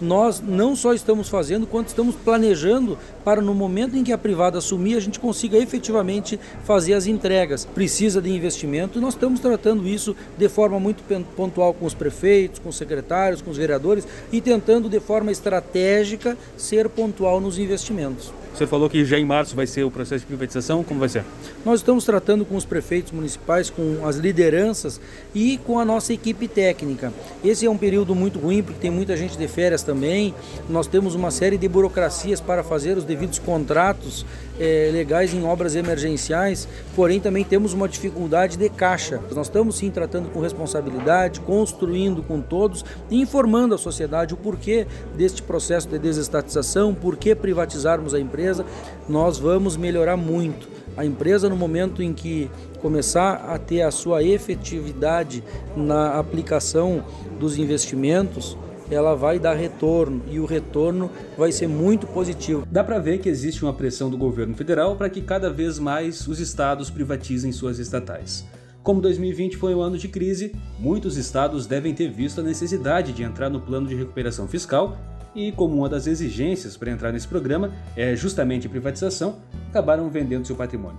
Nós 0.00 0.40
não 0.40 0.74
só 0.74 0.94
estamos 0.94 1.28
fazendo, 1.28 1.66
quanto 1.66 1.88
estamos 1.88 2.14
planejando 2.14 2.96
para 3.24 3.42
no 3.42 3.54
momento 3.54 3.96
em 3.96 4.02
que 4.02 4.12
a 4.12 4.18
privada 4.18 4.58
assumir, 4.58 4.96
a 4.96 5.00
gente 5.00 5.20
consiga 5.20 5.58
efetivamente 5.58 6.40
fazer 6.64 6.94
as 6.94 7.06
entregas. 7.06 7.66
Precisa 7.66 8.22
de 8.22 8.30
investimento 8.30 8.98
e 8.98 9.00
nós 9.00 9.14
estamos 9.14 9.40
tratando 9.40 9.86
isso 9.86 10.16
de 10.38 10.48
forma 10.48 10.80
muito 10.80 11.02
pontual 11.36 11.74
com 11.74 11.84
os 11.84 11.94
prefeitos, 11.94 12.58
com 12.58 12.70
os 12.70 12.76
secretários, 12.76 13.42
com 13.42 13.50
os 13.50 13.58
vereadores 13.58 14.06
e 14.32 14.40
tentando 14.40 14.88
de 14.88 15.00
forma 15.00 15.30
estratégica 15.30 16.36
ser 16.56 16.88
pontual 16.88 17.40
nos 17.40 17.58
investimentos. 17.58 18.32
Senhor 18.60 18.68
falou 18.68 18.90
que 18.90 19.06
já 19.06 19.18
em 19.18 19.24
março 19.24 19.56
vai 19.56 19.66
ser 19.66 19.84
o 19.84 19.90
processo 19.90 20.20
de 20.20 20.26
privatização, 20.26 20.84
como 20.84 21.00
vai 21.00 21.08
ser? 21.08 21.24
Nós 21.64 21.80
estamos 21.80 22.04
tratando 22.04 22.44
com 22.44 22.56
os 22.56 22.64
prefeitos 22.66 23.10
municipais, 23.10 23.70
com 23.70 24.06
as 24.06 24.16
lideranças 24.16 25.00
e 25.34 25.58
com 25.66 25.78
a 25.78 25.84
nossa 25.84 26.12
equipe 26.12 26.46
técnica. 26.46 27.10
Esse 27.42 27.64
é 27.64 27.70
um 27.70 27.78
período 27.78 28.14
muito 28.14 28.38
ruim, 28.38 28.62
porque 28.62 28.78
tem 28.78 28.90
muita 28.90 29.16
gente 29.16 29.38
de 29.38 29.48
férias 29.48 29.82
também. 29.90 30.32
Nós 30.68 30.86
temos 30.86 31.16
uma 31.16 31.32
série 31.32 31.58
de 31.58 31.66
burocracias 31.66 32.40
para 32.40 32.62
fazer 32.62 32.96
os 32.96 33.02
devidos 33.02 33.40
contratos 33.40 34.24
é, 34.60 34.88
legais 34.92 35.34
em 35.34 35.42
obras 35.42 35.74
emergenciais, 35.74 36.68
porém 36.94 37.18
também 37.18 37.42
temos 37.42 37.72
uma 37.72 37.88
dificuldade 37.88 38.56
de 38.56 38.68
caixa. 38.68 39.20
Nós 39.34 39.48
estamos 39.48 39.78
sim 39.78 39.90
tratando 39.90 40.30
com 40.30 40.38
responsabilidade, 40.38 41.40
construindo 41.40 42.22
com 42.22 42.40
todos 42.40 42.84
informando 43.10 43.74
a 43.74 43.78
sociedade 43.78 44.32
o 44.32 44.36
porquê 44.36 44.86
deste 45.16 45.42
processo 45.42 45.88
de 45.88 45.98
desestatização, 45.98 46.94
por 46.94 47.16
que 47.16 47.34
privatizarmos 47.34 48.14
a 48.14 48.20
empresa. 48.20 48.64
Nós 49.08 49.38
vamos 49.38 49.76
melhorar 49.76 50.16
muito. 50.16 50.68
A 50.96 51.04
empresa, 51.04 51.48
no 51.48 51.56
momento 51.56 52.00
em 52.02 52.12
que 52.12 52.48
começar 52.80 53.46
a 53.48 53.58
ter 53.58 53.82
a 53.82 53.90
sua 53.90 54.22
efetividade 54.22 55.42
na 55.76 56.18
aplicação 56.18 57.04
dos 57.38 57.58
investimentos, 57.58 58.56
ela 58.90 59.14
vai 59.14 59.38
dar 59.38 59.54
retorno 59.54 60.22
e 60.28 60.40
o 60.40 60.46
retorno 60.46 61.10
vai 61.38 61.52
ser 61.52 61.68
muito 61.68 62.06
positivo. 62.06 62.66
Dá 62.70 62.82
para 62.82 62.98
ver 62.98 63.18
que 63.18 63.28
existe 63.28 63.62
uma 63.64 63.72
pressão 63.72 64.10
do 64.10 64.18
governo 64.18 64.54
federal 64.54 64.96
para 64.96 65.08
que 65.08 65.22
cada 65.22 65.50
vez 65.50 65.78
mais 65.78 66.26
os 66.26 66.40
estados 66.40 66.90
privatizem 66.90 67.52
suas 67.52 67.78
estatais. 67.78 68.44
Como 68.82 69.00
2020 69.00 69.56
foi 69.56 69.74
um 69.74 69.80
ano 69.80 69.98
de 69.98 70.08
crise, 70.08 70.54
muitos 70.78 71.16
estados 71.16 71.66
devem 71.66 71.94
ter 71.94 72.10
visto 72.10 72.40
a 72.40 72.44
necessidade 72.44 73.12
de 73.12 73.22
entrar 73.22 73.50
no 73.50 73.60
plano 73.60 73.86
de 73.86 73.94
recuperação 73.94 74.48
fiscal 74.48 74.96
e, 75.34 75.52
como 75.52 75.76
uma 75.76 75.88
das 75.88 76.06
exigências 76.06 76.76
para 76.76 76.90
entrar 76.90 77.12
nesse 77.12 77.28
programa 77.28 77.72
é 77.96 78.16
justamente 78.16 78.68
privatização, 78.68 79.38
acabaram 79.68 80.08
vendendo 80.08 80.46
seu 80.46 80.56
patrimônio. 80.56 80.98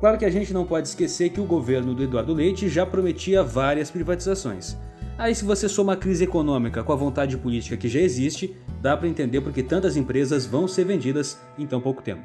Claro 0.00 0.16
que 0.16 0.24
a 0.24 0.30
gente 0.30 0.54
não 0.54 0.64
pode 0.64 0.88
esquecer 0.88 1.30
que 1.30 1.40
o 1.40 1.44
governo 1.44 1.94
do 1.94 2.02
Eduardo 2.02 2.32
Leite 2.32 2.68
já 2.68 2.86
prometia 2.86 3.42
várias 3.42 3.90
privatizações. 3.90 4.76
Aí, 5.18 5.34
se 5.34 5.44
você 5.44 5.68
soma 5.68 5.94
a 5.94 5.96
crise 5.96 6.22
econômica 6.22 6.84
com 6.84 6.92
a 6.92 6.96
vontade 6.96 7.36
política 7.36 7.76
que 7.76 7.88
já 7.88 7.98
existe, 7.98 8.56
dá 8.80 8.96
para 8.96 9.08
entender 9.08 9.40
porque 9.40 9.64
tantas 9.64 9.96
empresas 9.96 10.46
vão 10.46 10.68
ser 10.68 10.84
vendidas 10.84 11.42
em 11.58 11.66
tão 11.66 11.80
pouco 11.80 12.00
tempo. 12.00 12.22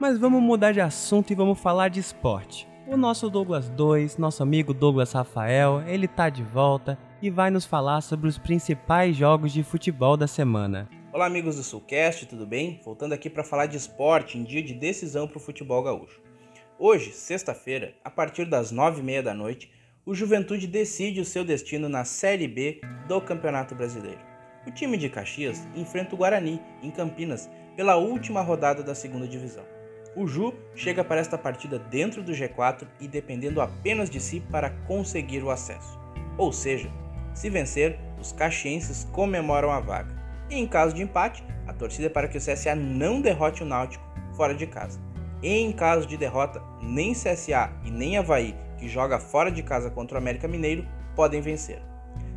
Mas 0.00 0.18
vamos 0.18 0.42
mudar 0.42 0.72
de 0.72 0.80
assunto 0.80 1.30
e 1.30 1.36
vamos 1.36 1.60
falar 1.60 1.88
de 1.88 2.00
esporte. 2.00 2.66
O 2.88 2.96
nosso 2.96 3.30
Douglas 3.30 3.68
2, 3.68 4.18
nosso 4.18 4.42
amigo 4.42 4.74
Douglas 4.74 5.12
Rafael, 5.12 5.84
ele 5.86 6.08
tá 6.08 6.28
de 6.28 6.42
volta 6.42 6.98
e 7.22 7.30
vai 7.30 7.48
nos 7.48 7.64
falar 7.64 8.00
sobre 8.00 8.26
os 8.26 8.38
principais 8.38 9.16
jogos 9.16 9.52
de 9.52 9.62
futebol 9.62 10.16
da 10.16 10.26
semana. 10.26 10.88
Olá 11.12 11.26
amigos 11.26 11.54
do 11.54 11.62
Sulcast, 11.62 12.26
tudo 12.26 12.44
bem? 12.44 12.80
Voltando 12.84 13.12
aqui 13.12 13.30
para 13.30 13.44
falar 13.44 13.66
de 13.66 13.76
esporte 13.76 14.36
em 14.36 14.42
dia 14.42 14.64
de 14.64 14.74
decisão 14.74 15.28
para 15.28 15.38
o 15.38 15.40
futebol 15.40 15.80
gaúcho. 15.80 16.20
Hoje, 16.76 17.12
sexta-feira, 17.12 17.94
a 18.02 18.10
partir 18.10 18.46
das 18.46 18.72
nove 18.72 18.98
e 18.98 19.04
meia 19.04 19.22
da 19.22 19.32
noite, 19.32 19.70
o 20.04 20.14
Juventude 20.14 20.66
decide 20.66 21.20
o 21.20 21.24
seu 21.24 21.44
destino 21.44 21.88
na 21.88 22.04
Série 22.04 22.48
B 22.48 22.80
do 23.06 23.20
Campeonato 23.20 23.74
Brasileiro. 23.74 24.18
O 24.66 24.70
time 24.72 24.96
de 24.96 25.08
Caxias 25.08 25.66
enfrenta 25.76 26.14
o 26.14 26.18
Guarani, 26.18 26.60
em 26.82 26.90
Campinas, 26.90 27.48
pela 27.76 27.96
última 27.96 28.40
rodada 28.40 28.82
da 28.82 28.96
segunda 28.96 29.28
divisão. 29.28 29.64
O 30.16 30.26
Ju 30.26 30.52
chega 30.74 31.04
para 31.04 31.20
esta 31.20 31.38
partida 31.38 31.78
dentro 31.78 32.22
do 32.22 32.32
G4 32.32 32.86
e 33.00 33.06
dependendo 33.06 33.60
apenas 33.60 34.10
de 34.10 34.20
si 34.20 34.40
para 34.40 34.70
conseguir 34.86 35.42
o 35.42 35.50
acesso. 35.50 35.98
Ou 36.36 36.52
seja, 36.52 36.90
se 37.32 37.48
vencer, 37.48 37.96
os 38.20 38.32
caxienses 38.32 39.04
comemoram 39.12 39.70
a 39.70 39.80
vaga. 39.80 40.14
E 40.50 40.56
em 40.56 40.66
caso 40.66 40.94
de 40.94 41.02
empate, 41.02 41.44
a 41.66 41.72
torcida 41.72 42.06
é 42.06 42.10
para 42.10 42.26
que 42.28 42.36
o 42.36 42.40
CSA 42.40 42.74
não 42.74 43.20
derrote 43.20 43.62
o 43.62 43.66
Náutico 43.66 44.04
fora 44.36 44.54
de 44.54 44.66
casa. 44.66 45.00
E 45.40 45.48
em 45.48 45.72
caso 45.72 46.06
de 46.06 46.16
derrota, 46.16 46.62
nem 46.82 47.14
CSA 47.14 47.72
e 47.84 47.90
nem 47.90 48.18
Havaí 48.18 48.54
que 48.82 48.88
joga 48.88 49.20
fora 49.20 49.48
de 49.48 49.62
casa 49.62 49.88
contra 49.88 50.16
o 50.16 50.20
América 50.20 50.48
Mineiro, 50.48 50.84
podem 51.14 51.40
vencer. 51.40 51.80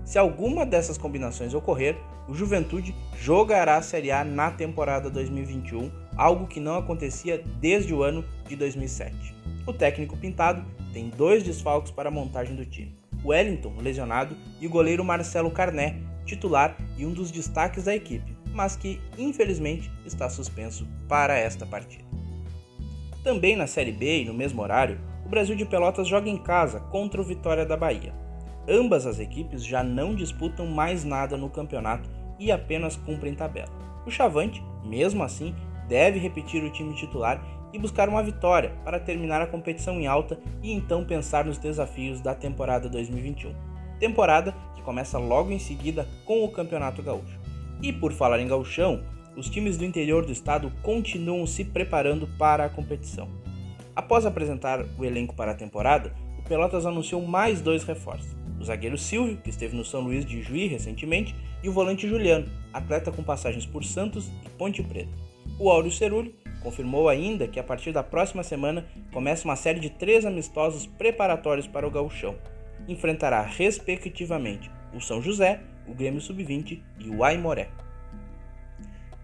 Se 0.04 0.20
alguma 0.20 0.64
dessas 0.64 0.96
combinações 0.96 1.56
ocorrer, 1.56 1.98
o 2.28 2.36
Juventude 2.36 2.96
jogará 3.20 3.78
a 3.78 3.82
Série 3.82 4.12
A 4.12 4.24
na 4.24 4.52
temporada 4.52 5.10
2021, 5.10 5.92
algo 6.16 6.46
que 6.46 6.60
não 6.60 6.76
acontecia 6.76 7.44
desde 7.60 7.96
o 7.96 8.04
ano 8.04 8.24
de 8.48 8.56
2007. 8.56 9.34
O 9.66 9.74
técnico 9.74 10.16
Pintado 10.16 10.64
tem 10.94 11.10
dois 11.10 11.42
desfalques 11.42 11.92
para 11.92 12.10
a 12.10 12.12
montagem 12.12 12.56
do 12.56 12.64
time: 12.64 12.96
Wellington, 13.24 13.74
lesionado, 13.82 14.38
e 14.62 14.68
o 14.68 14.70
goleiro 14.70 15.04
Marcelo 15.04 15.50
Carné, 15.50 15.98
titular 16.28 16.78
e 16.96 17.08
um 17.08 17.12
dos 17.12 17.32
destaques 17.32 17.86
da 17.86 17.96
equipe, 17.96 18.38
mas 18.54 18.76
que 18.76 19.02
infelizmente 19.18 19.92
está 20.06 20.30
suspenso 20.30 20.88
para 21.08 21.36
esta 21.36 21.66
partida. 21.66 22.06
Também 23.24 23.56
na 23.56 23.66
Série 23.66 23.92
B 23.92 24.22
e 24.22 24.26
no 24.26 24.34
mesmo 24.36 24.62
horário, 24.62 25.00
o 25.26 25.30
Brasil 25.30 25.56
de 25.56 25.66
Pelotas 25.66 26.08
joga 26.08 26.30
em 26.30 26.38
casa 26.38 26.80
contra 26.80 27.20
o 27.20 27.24
Vitória 27.24 27.66
da 27.66 27.76
Bahia. 27.76 28.14
Ambas 28.68 29.08
as 29.08 29.20
equipes 29.20 29.66
já 29.66 29.84
não 29.84 30.16
disputam 30.16 30.68
mais 30.68 31.04
nada 31.04 31.36
no 31.36 31.50
campeonato 31.50 32.10
e 32.40 32.52
apenas 32.52 32.96
cumprem 32.96 33.34
tabela. 33.34 33.72
O 34.06 34.12
Chavante, 34.12 34.64
mesmo 34.84 35.24
assim, 35.24 35.56
deve 35.88 36.20
repetir 36.20 36.64
o 36.64 36.70
time 36.70 36.94
titular 36.94 37.44
e 37.74 37.80
buscar 37.80 38.08
uma 38.08 38.24
vitória 38.24 38.74
para 38.84 39.00
terminar 39.00 39.42
a 39.42 39.48
competição 39.48 40.00
em 40.00 40.08
alta 40.08 40.40
e 40.62 40.72
então 40.72 41.04
pensar 41.04 41.46
nos 41.46 41.58
desafios 41.58 42.22
da 42.22 42.36
temporada 42.36 42.88
2021. 42.88 43.54
Temporada 44.00 44.54
que 44.76 44.82
começa 44.82 45.18
logo 45.18 45.52
em 45.52 45.60
seguida 45.60 46.08
com 46.24 46.44
o 46.44 46.52
Campeonato 46.52 47.02
Gaúcho. 47.02 47.40
E 47.82 47.92
por 47.92 48.14
falar 48.14 48.40
em 48.40 48.48
gauchão, 48.48 49.04
os 49.36 49.50
times 49.50 49.78
do 49.78 49.86
interior 49.86 50.26
do 50.26 50.32
estado 50.32 50.72
continuam 50.82 51.46
se 51.46 51.66
preparando 51.66 52.28
para 52.38 52.66
a 52.66 52.70
competição. 52.70 53.45
Após 53.96 54.26
apresentar 54.26 54.86
o 54.98 55.06
elenco 55.06 55.34
para 55.34 55.52
a 55.52 55.56
temporada, 55.56 56.14
o 56.38 56.44
Pelotas 56.44 56.86
anunciou 56.86 57.26
mais 57.26 57.62
dois 57.62 57.84
reforços. 57.84 58.36
O 58.60 58.64
zagueiro 58.66 58.98
Silvio, 58.98 59.38
que 59.38 59.50
esteve 59.50 59.76
no 59.76 59.86
São 59.86 60.02
Luís 60.02 60.26
de 60.26 60.42
Juí 60.42 60.68
recentemente, 60.68 61.34
e 61.64 61.70
o 61.70 61.72
volante 61.72 62.08
Juliano, 62.08 62.48
atleta 62.74 63.12
com 63.12 63.24
passagens 63.24 63.66
por 63.66 63.86
Santos 63.86 64.30
e 64.46 64.50
Ponte 64.50 64.84
Preta. 64.84 65.12
O 65.58 65.70
Áureo 65.70 65.92
Cerulho 65.92 66.36
confirmou 66.62 67.08
ainda 67.08 67.48
que 67.48 67.60
a 67.60 67.64
partir 67.64 67.94
da 67.94 68.04
próxima 68.04 68.44
semana 68.44 68.86
começa 69.14 69.46
uma 69.46 69.56
série 69.56 69.80
de 69.80 69.90
três 69.90 70.26
amistosos 70.26 70.86
preparatórios 70.86 71.68
para 71.68 71.88
o 71.88 71.92
gauchão. 71.92 72.36
Enfrentará 72.88 73.42
respectivamente 73.44 74.70
o 74.94 75.00
São 75.00 75.22
José, 75.22 75.62
o 75.88 75.94
Grêmio 75.94 76.20
Sub-20 76.20 76.82
e 77.00 77.10
o 77.10 77.24
Aimoré. 77.24 77.70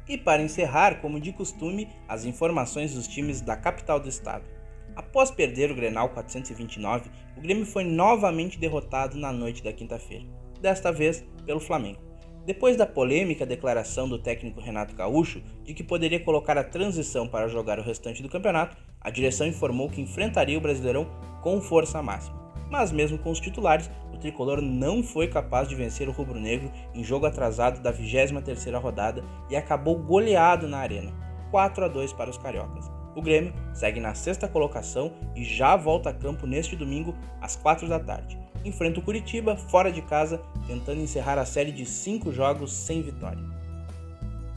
E 0.08 0.18
para 0.18 0.42
encerrar, 0.42 1.02
como 1.02 1.20
de 1.20 1.34
costume, 1.34 1.90
as 2.08 2.26
informações 2.26 2.94
dos 2.94 3.08
times 3.08 3.42
da 3.42 3.58
capital 3.58 4.00
do 4.00 4.10
estado. 4.10 4.61
Após 4.96 5.32
perder 5.32 5.72
o 5.72 5.76
Grenal 5.76 6.10
429, 6.10 7.10
o 7.38 7.42
Grêmio 7.42 7.66
foi 7.66 7.84
novamente 7.84 8.60
derrotado 8.60 9.18
na 9.18 9.32
noite 9.32 9.64
da 9.64 9.72
quinta-feira, 9.72 10.26
desta 10.60 10.92
vez 10.92 11.24
pelo 11.46 11.60
Flamengo. 11.60 12.00
Depois 12.46 12.76
da 12.76 12.88
polêmica 12.88 13.46
declaração 13.46 14.10
do 14.10 14.18
técnico 14.18 14.60
Renato 14.60 14.96
Gaúcho 14.96 15.42
de 15.64 15.74
que 15.74 15.84
poderia 15.84 16.20
colocar 16.20 16.58
a 16.58 16.64
transição 16.64 17.28
para 17.28 17.48
jogar 17.48 17.80
o 17.80 17.84
restante 17.84 18.24
do 18.24 18.30
campeonato, 18.30 18.76
a 19.00 19.10
direção 19.12 19.46
informou 19.46 19.90
que 19.90 20.02
enfrentaria 20.02 20.58
o 20.58 20.62
Brasileirão 20.62 21.08
com 21.42 21.62
força 21.62 22.02
máxima. 22.02 22.42
Mas 22.70 22.92
mesmo 22.92 23.18
com 23.18 23.30
os 23.30 23.40
titulares, 23.40 23.92
o 24.14 24.18
tricolor 24.18 24.62
não 24.62 25.04
foi 25.04 25.28
capaz 25.28 25.68
de 25.68 25.76
vencer 25.76 26.10
o 26.10 26.12
rubro-negro 26.12 26.72
em 26.94 27.04
jogo 27.04 27.26
atrasado 27.26 27.82
da 27.82 27.94
23ª 27.94 28.82
rodada 28.82 29.24
e 29.50 29.56
acabou 29.56 29.98
goleado 29.98 30.68
na 30.68 30.80
arena, 30.80 31.12
4 31.52 31.86
a 31.86 31.88
2 31.88 32.14
para 32.14 32.30
os 32.30 32.38
cariocas. 32.38 33.01
O 33.16 33.22
Grêmio 33.22 33.54
segue 33.74 34.00
na 34.00 34.14
sexta 34.14 34.48
colocação 34.48 35.12
e 35.36 35.44
já 35.44 35.76
volta 35.76 36.10
a 36.10 36.14
campo 36.14 36.48
neste 36.48 36.76
domingo 36.76 37.14
às 37.42 37.56
4 37.56 37.88
da 37.88 38.00
tarde. 38.00 38.40
Enfrenta 38.64 39.00
o 39.00 39.04
Curitiba 39.04 39.56
fora 39.56 39.92
de 39.92 40.02
casa, 40.02 40.42
tentando 40.68 41.02
encerrar 41.02 41.38
a 41.38 41.46
série 41.46 41.72
de 41.72 41.86
5 41.86 42.32
jogos 42.32 42.72
sem 42.72 43.02
vitória. 43.02 43.44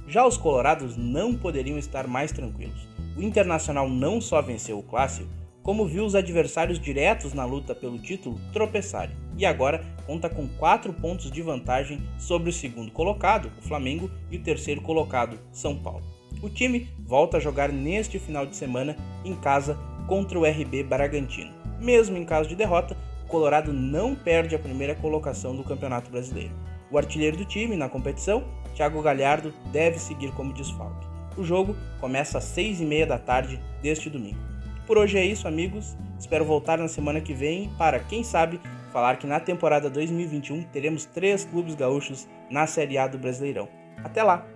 Já 0.06 0.26
os 0.26 0.36
colorados 0.36 0.96
não 0.96 1.34
poderiam 1.34 1.78
estar 1.78 2.06
mais 2.06 2.30
tranquilos. 2.30 2.86
O 3.16 3.22
Internacional 3.22 3.88
não 3.88 4.20
só 4.20 4.42
venceu 4.42 4.78
o 4.78 4.82
clássico, 4.82 5.28
como 5.62 5.86
viu 5.86 6.04
os 6.04 6.14
adversários 6.14 6.78
diretos 6.78 7.32
na 7.32 7.46
luta 7.46 7.74
pelo 7.74 7.98
título 7.98 8.38
tropeçarem, 8.52 9.16
e 9.38 9.46
agora 9.46 9.82
conta 10.06 10.28
com 10.28 10.46
4 10.46 10.92
pontos 10.92 11.30
de 11.30 11.40
vantagem 11.40 12.02
sobre 12.18 12.50
o 12.50 12.52
segundo 12.52 12.92
colocado, 12.92 13.50
o 13.58 13.62
Flamengo, 13.62 14.10
e 14.30 14.36
o 14.36 14.42
terceiro 14.42 14.82
colocado, 14.82 15.38
São 15.50 15.74
Paulo. 15.74 16.13
O 16.44 16.50
time 16.50 16.90
volta 16.98 17.38
a 17.38 17.40
jogar 17.40 17.72
neste 17.72 18.18
final 18.18 18.44
de 18.44 18.54
semana 18.54 18.94
em 19.24 19.34
casa 19.34 19.78
contra 20.06 20.38
o 20.38 20.44
RB 20.44 20.82
Bragantino. 20.82 21.54
Mesmo 21.80 22.18
em 22.18 22.24
caso 22.26 22.50
de 22.50 22.54
derrota, 22.54 22.94
o 23.24 23.28
Colorado 23.28 23.72
não 23.72 24.14
perde 24.14 24.54
a 24.54 24.58
primeira 24.58 24.94
colocação 24.94 25.56
do 25.56 25.64
Campeonato 25.64 26.10
Brasileiro. 26.10 26.52
O 26.90 26.98
artilheiro 26.98 27.38
do 27.38 27.46
time 27.46 27.76
na 27.76 27.88
competição, 27.88 28.44
Thiago 28.74 29.00
Galhardo, 29.00 29.54
deve 29.72 29.98
seguir 29.98 30.32
como 30.32 30.52
desfalque. 30.52 31.06
O 31.34 31.42
jogo 31.42 31.74
começa 31.98 32.36
às 32.36 32.44
6 32.44 32.82
e 32.82 32.84
meia 32.84 33.06
da 33.06 33.16
tarde 33.16 33.58
deste 33.80 34.10
domingo. 34.10 34.38
Por 34.86 34.98
hoje 34.98 35.16
é 35.16 35.24
isso, 35.24 35.48
amigos. 35.48 35.96
Espero 36.20 36.44
voltar 36.44 36.76
na 36.76 36.88
semana 36.88 37.22
que 37.22 37.32
vem 37.32 37.70
para, 37.78 38.00
quem 38.00 38.22
sabe, 38.22 38.60
falar 38.92 39.16
que 39.16 39.26
na 39.26 39.40
temporada 39.40 39.88
2021 39.88 40.64
teremos 40.64 41.06
três 41.06 41.42
clubes 41.46 41.74
gaúchos 41.74 42.28
na 42.50 42.66
Série 42.66 42.98
A 42.98 43.08
do 43.08 43.16
Brasileirão. 43.16 43.66
Até 44.04 44.22
lá! 44.22 44.46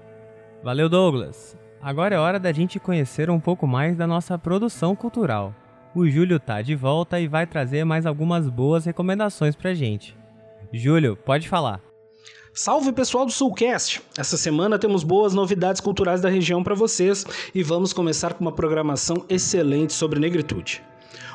Valeu, 0.63 0.91
Douglas! 0.91 1.57
Agora 1.81 2.15
é 2.15 2.19
hora 2.19 2.41
da 2.41 2.53
gente 2.53 2.81
conhecer 2.81 3.31
um 3.31 3.39
pouco 3.39 3.67
mais 3.67 3.97
da 3.97 4.07
nossa 4.07 4.37
produção 4.37 4.97
cultural. 4.97 5.55
O 5.95 6.09
Júlio 6.09 6.41
tá 6.41 6.61
de 6.61 6.75
volta 6.75 7.21
e 7.21 7.29
vai 7.29 7.47
trazer 7.47 7.85
mais 7.85 8.05
algumas 8.05 8.49
boas 8.49 8.85
recomendações 8.85 9.55
pra 9.55 9.75
gente. 9.75 10.17
Júlio, 10.73 11.17
pode 11.17 11.49
falar. 11.49 11.81
Salve 12.53 12.93
pessoal 12.93 13.25
do 13.25 13.31
Sulcast! 13.31 14.03
Essa 14.19 14.37
semana 14.37 14.79
temos 14.79 15.05
boas 15.05 15.33
novidades 15.33 15.81
culturais 15.81 16.21
da 16.21 16.29
região 16.29 16.65
para 16.65 16.75
vocês 16.75 17.25
e 17.55 17.63
vamos 17.63 17.93
começar 17.93 18.35
com 18.35 18.45
uma 18.45 18.53
programação 18.53 19.25
excelente 19.29 19.93
sobre 19.93 20.19
negritude. 20.19 20.83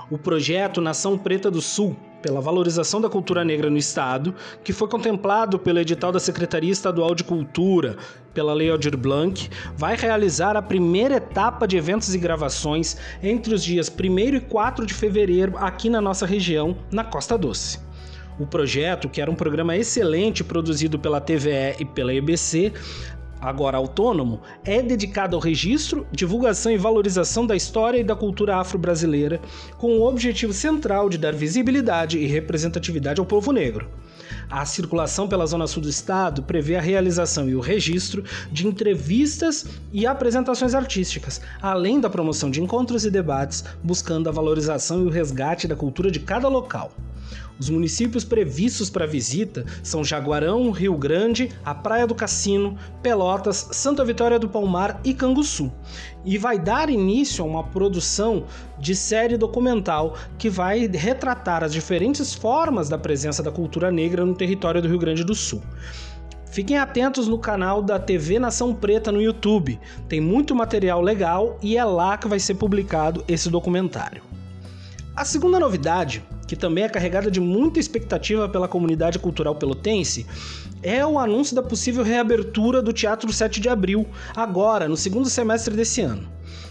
O 0.10 0.18
projeto 0.18 0.82
Nação 0.82 1.18
Preta 1.18 1.50
do 1.50 1.62
Sul 1.62 1.96
pela 2.24 2.40
valorização 2.40 3.02
da 3.02 3.10
cultura 3.10 3.44
negra 3.44 3.70
no 3.70 3.78
Estado, 3.78 4.34
que 4.64 4.72
foi 4.72 4.88
contemplado 4.88 5.60
pelo 5.60 5.80
edital 5.80 6.10
da 6.10 6.22
Secretaria 6.22 6.72
Estadual 6.72 7.14
de 7.14 7.22
Cultura, 7.22 7.98
pela 8.34 8.54
Lei 8.54 8.72
Aldir 8.72 8.96
Blanc, 8.96 9.50
vai 9.76 9.98
realizar 9.98 10.56
a 10.56 10.62
primeira 10.62 11.16
etapa 11.16 11.68
de 11.68 11.76
eventos 11.76 12.16
e 12.16 12.18
gravações 12.18 12.96
entre 13.22 13.54
os 13.54 13.62
dias 13.62 13.90
1 13.90 14.36
e 14.36 14.40
4 14.40 14.86
de 14.86 14.94
fevereiro 14.94 15.58
aqui 15.58 15.90
na 15.90 16.00
nossa 16.00 16.26
região, 16.26 16.78
na 16.90 17.04
Costa 17.04 17.38
Doce. 17.38 17.78
O 18.40 18.48
projeto, 18.48 19.10
que 19.10 19.22
era 19.22 19.30
um 19.30 19.36
programa 19.36 19.78
excelente 19.78 20.44
produzido 20.44 20.98
pela 20.98 21.22
TVE 21.22 21.76
e 21.80 21.86
pela 21.86 22.14
EBC, 22.14 22.74
agora 23.44 23.78
autônomo, 23.78 24.42
é 24.64 24.82
dedicado 24.82 25.36
ao 25.36 25.42
registro, 25.42 26.08
divulgação 26.12 26.72
e 26.72 26.78
valorização 26.78 27.46
da 27.46 27.56
história 27.56 28.00
e 28.00 28.04
da 28.04 28.16
cultura 28.16 28.56
afro-brasileira, 28.56 29.42
com 29.78 29.98
o 29.98 30.08
objetivo 30.08 30.54
central 30.54 31.10
de 31.10 31.18
dar 31.18 31.34
visibilidade 31.34 32.18
e 32.18 32.26
representatividade 32.26 33.20
ao 33.20 33.26
povo 33.26 33.52
negro. 33.52 33.90
A 34.50 34.66
circulação 34.66 35.28
pela 35.28 35.46
Zona 35.46 35.68
Sul 35.68 35.84
do 35.84 35.90
Estado 35.90 36.44
prevê 36.44 36.76
a 36.76 36.82
realização 36.82 37.50
e 37.50 37.56
o 37.56 37.60
registro 37.60 38.24
de 38.52 38.66
entrevistas 38.66 39.66
e 39.92 40.06
apresentações 40.06 40.74
artísticas, 40.74 41.42
além 41.62 42.00
da 42.00 42.10
promoção 42.10 42.50
de 42.50 42.62
encontros 42.62 43.06
e 43.06 43.12
debates, 43.12 43.64
buscando 43.84 44.30
a 44.30 44.32
valorização 44.32 45.02
e 45.04 45.08
o 45.08 45.10
resgate 45.10 45.68
da 45.68 45.76
cultura 45.76 46.10
de 46.10 46.20
cada 46.20 46.48
local. 46.48 46.92
Os 47.64 47.70
municípios 47.70 48.26
previstos 48.26 48.90
para 48.90 49.08
visita 49.08 49.66
são 49.82 50.04
Jaguarão, 50.04 50.70
Rio 50.70 50.98
Grande, 50.98 51.50
a 51.64 51.74
Praia 51.74 52.06
do 52.06 52.14
Cassino, 52.14 52.78
Pelotas, 53.02 53.70
Santa 53.72 54.04
Vitória 54.04 54.38
do 54.38 54.50
Palmar 54.50 55.00
e 55.02 55.14
Canguçu. 55.14 55.72
E 56.26 56.38
vai 56.38 56.60
dar 56.60 56.90
início 56.90 57.42
a 57.42 57.48
uma 57.48 57.64
produção 57.64 58.44
de 58.78 58.94
série 58.94 59.38
documental 59.38 60.18
que 60.38 60.50
vai 60.50 60.88
retratar 60.88 61.64
as 61.64 61.72
diferentes 61.72 62.34
formas 62.34 62.90
da 62.90 62.98
presença 62.98 63.42
da 63.42 63.50
cultura 63.50 63.90
negra 63.90 64.26
no 64.26 64.36
território 64.36 64.82
do 64.82 64.90
Rio 64.90 65.00
Grande 65.00 65.24
do 65.24 65.34
Sul. 65.34 65.62
Fiquem 66.52 66.78
atentos 66.78 67.30
no 67.30 67.40
canal 67.40 67.82
da 67.82 67.98
TV 67.98 68.40
Nação 68.40 68.76
Preta 68.76 69.10
no 69.10 69.22
YouTube. 69.22 69.80
Tem 70.10 70.20
muito 70.20 70.54
material 70.54 71.00
legal 71.00 71.58
e 71.62 71.78
é 71.78 71.86
lá 71.86 72.18
que 72.18 72.28
vai 72.28 72.40
ser 72.40 72.56
publicado 72.56 73.24
esse 73.26 73.50
documentário. 73.50 74.22
A 75.16 75.24
segunda 75.24 75.60
novidade 75.60 76.24
que 76.54 76.60
também 76.60 76.84
é 76.84 76.90
carregada 76.90 77.32
de 77.32 77.40
muita 77.40 77.80
expectativa 77.80 78.48
pela 78.48 78.68
comunidade 78.68 79.18
cultural 79.18 79.56
pelotense, 79.56 80.28
é 80.84 81.04
o 81.04 81.18
anúncio 81.18 81.56
da 81.56 81.64
possível 81.64 82.04
reabertura 82.04 82.80
do 82.80 82.94
Teatro 82.94 83.34
7 83.34 83.60
de 83.60 83.70
Abril, 83.70 84.06
agora, 84.36 84.88
no 84.88 84.96
segundo 84.96 85.28
semestre 85.28 85.76
desse 85.76 86.02
ano. 86.02 86.30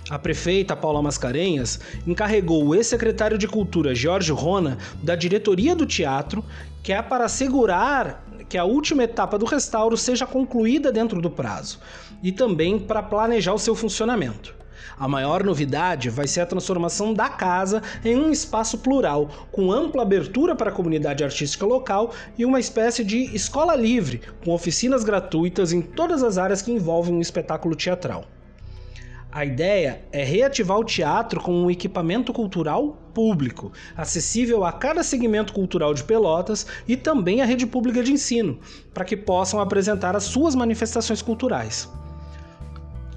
A 0.09 0.21
prefeita 0.21 0.77
Paula 0.77 1.03
Mascarenhas 1.03 1.81
encarregou 2.07 2.65
o 2.65 2.77
ex-secretário 2.77 3.37
de 3.37 3.49
Cultura 3.49 3.93
Jorge 3.93 4.31
Rona 4.31 4.79
da 5.03 5.17
diretoria 5.17 5.75
do 5.75 5.85
teatro, 5.85 6.45
que 6.81 6.93
é 6.93 7.03
para 7.03 7.25
assegurar 7.25 8.25
que 8.49 8.57
a 8.57 8.65
última 8.65 9.03
etapa 9.03 9.37
do 9.37 9.47
restauro 9.47 9.97
seja 9.97 10.27
concluída 10.27 10.93
dentro 10.93 11.21
do 11.21 11.29
prazo 11.29 11.81
e 12.23 12.31
também 12.31 12.79
para 12.79 13.03
planejar 13.03 13.53
o 13.53 13.59
seu 13.59 13.75
funcionamento. 13.75 14.62
A 14.99 15.09
maior 15.09 15.43
novidade 15.43 16.11
vai 16.11 16.27
ser 16.27 16.41
a 16.41 16.47
transformação 16.47 17.15
da 17.15 17.29
casa 17.29 17.83
em 18.05 18.17
um 18.17 18.31
espaço 18.31 18.79
plural, 18.79 19.29
com 19.51 19.73
ampla 19.73 20.03
abertura 20.03 20.55
para 20.55 20.71
a 20.71 20.75
comunidade 20.75 21.25
artística 21.25 21.65
local 21.65 22.13
e 22.37 22.45
uma 22.45 22.61
espécie 22.61 23.03
de 23.03 23.35
escola 23.35 23.75
livre, 23.75 24.21
com 24.45 24.53
oficinas 24.53 25.05
gratuitas 25.05 25.73
em 25.73 25.81
todas 25.81 26.23
as 26.23 26.39
áreas 26.39 26.63
que 26.63 26.73
envolvem 26.73 27.15
um 27.15 27.21
espetáculo 27.21 27.75
teatral. 27.75 28.25
A 29.35 29.47
ideia 29.47 30.03
é 30.13 30.23
reativar 30.23 30.79
o 30.79 30.85
teatro 30.85 31.41
com 31.41 31.55
um 31.55 31.71
equipamento 31.71 32.35
cultural 32.35 32.99
público, 33.15 33.73
acessível 33.97 34.63
a 34.63 34.71
cada 34.71 35.03
segmento 35.03 35.55
cultural 35.55 35.95
de 35.95 36.05
Pelotas 36.05 36.67
e 36.87 36.99
também 36.99 37.41
à 37.41 37.47
rede 37.47 37.67
pública 37.67 38.03
de 38.03 38.13
ensino, 38.13 38.59
para 38.93 39.07
que 39.07 39.17
possam 39.17 39.59
apresentar 39.59 40.15
as 40.15 40.25
suas 40.25 40.55
manifestações 40.55 41.23
culturais. 41.23 41.89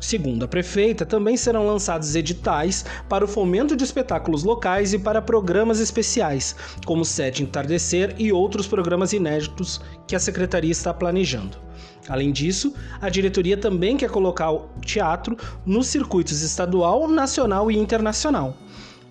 Segundo 0.05 0.45
a 0.45 0.47
prefeita, 0.47 1.03
também 1.03 1.35
serão 1.35 1.65
lançados 1.65 2.15
editais 2.15 2.85
para 3.09 3.25
o 3.25 3.27
fomento 3.27 3.75
de 3.75 3.83
espetáculos 3.83 4.43
locais 4.43 4.93
e 4.93 4.99
para 4.99 5.19
programas 5.19 5.79
especiais, 5.79 6.55
como 6.85 7.03
Sete 7.03 7.41
Entardecer 7.41 8.13
e 8.19 8.31
outros 8.31 8.67
programas 8.67 9.13
inéditos 9.13 9.81
que 10.07 10.15
a 10.15 10.19
secretaria 10.19 10.71
está 10.71 10.93
planejando. 10.93 11.57
Além 12.07 12.31
disso, 12.31 12.71
a 13.01 13.09
diretoria 13.09 13.57
também 13.57 13.97
quer 13.97 14.11
colocar 14.11 14.51
o 14.51 14.69
teatro 14.79 15.35
nos 15.65 15.87
circuitos 15.87 16.43
estadual, 16.43 17.07
nacional 17.07 17.71
e 17.71 17.75
internacional. 17.75 18.55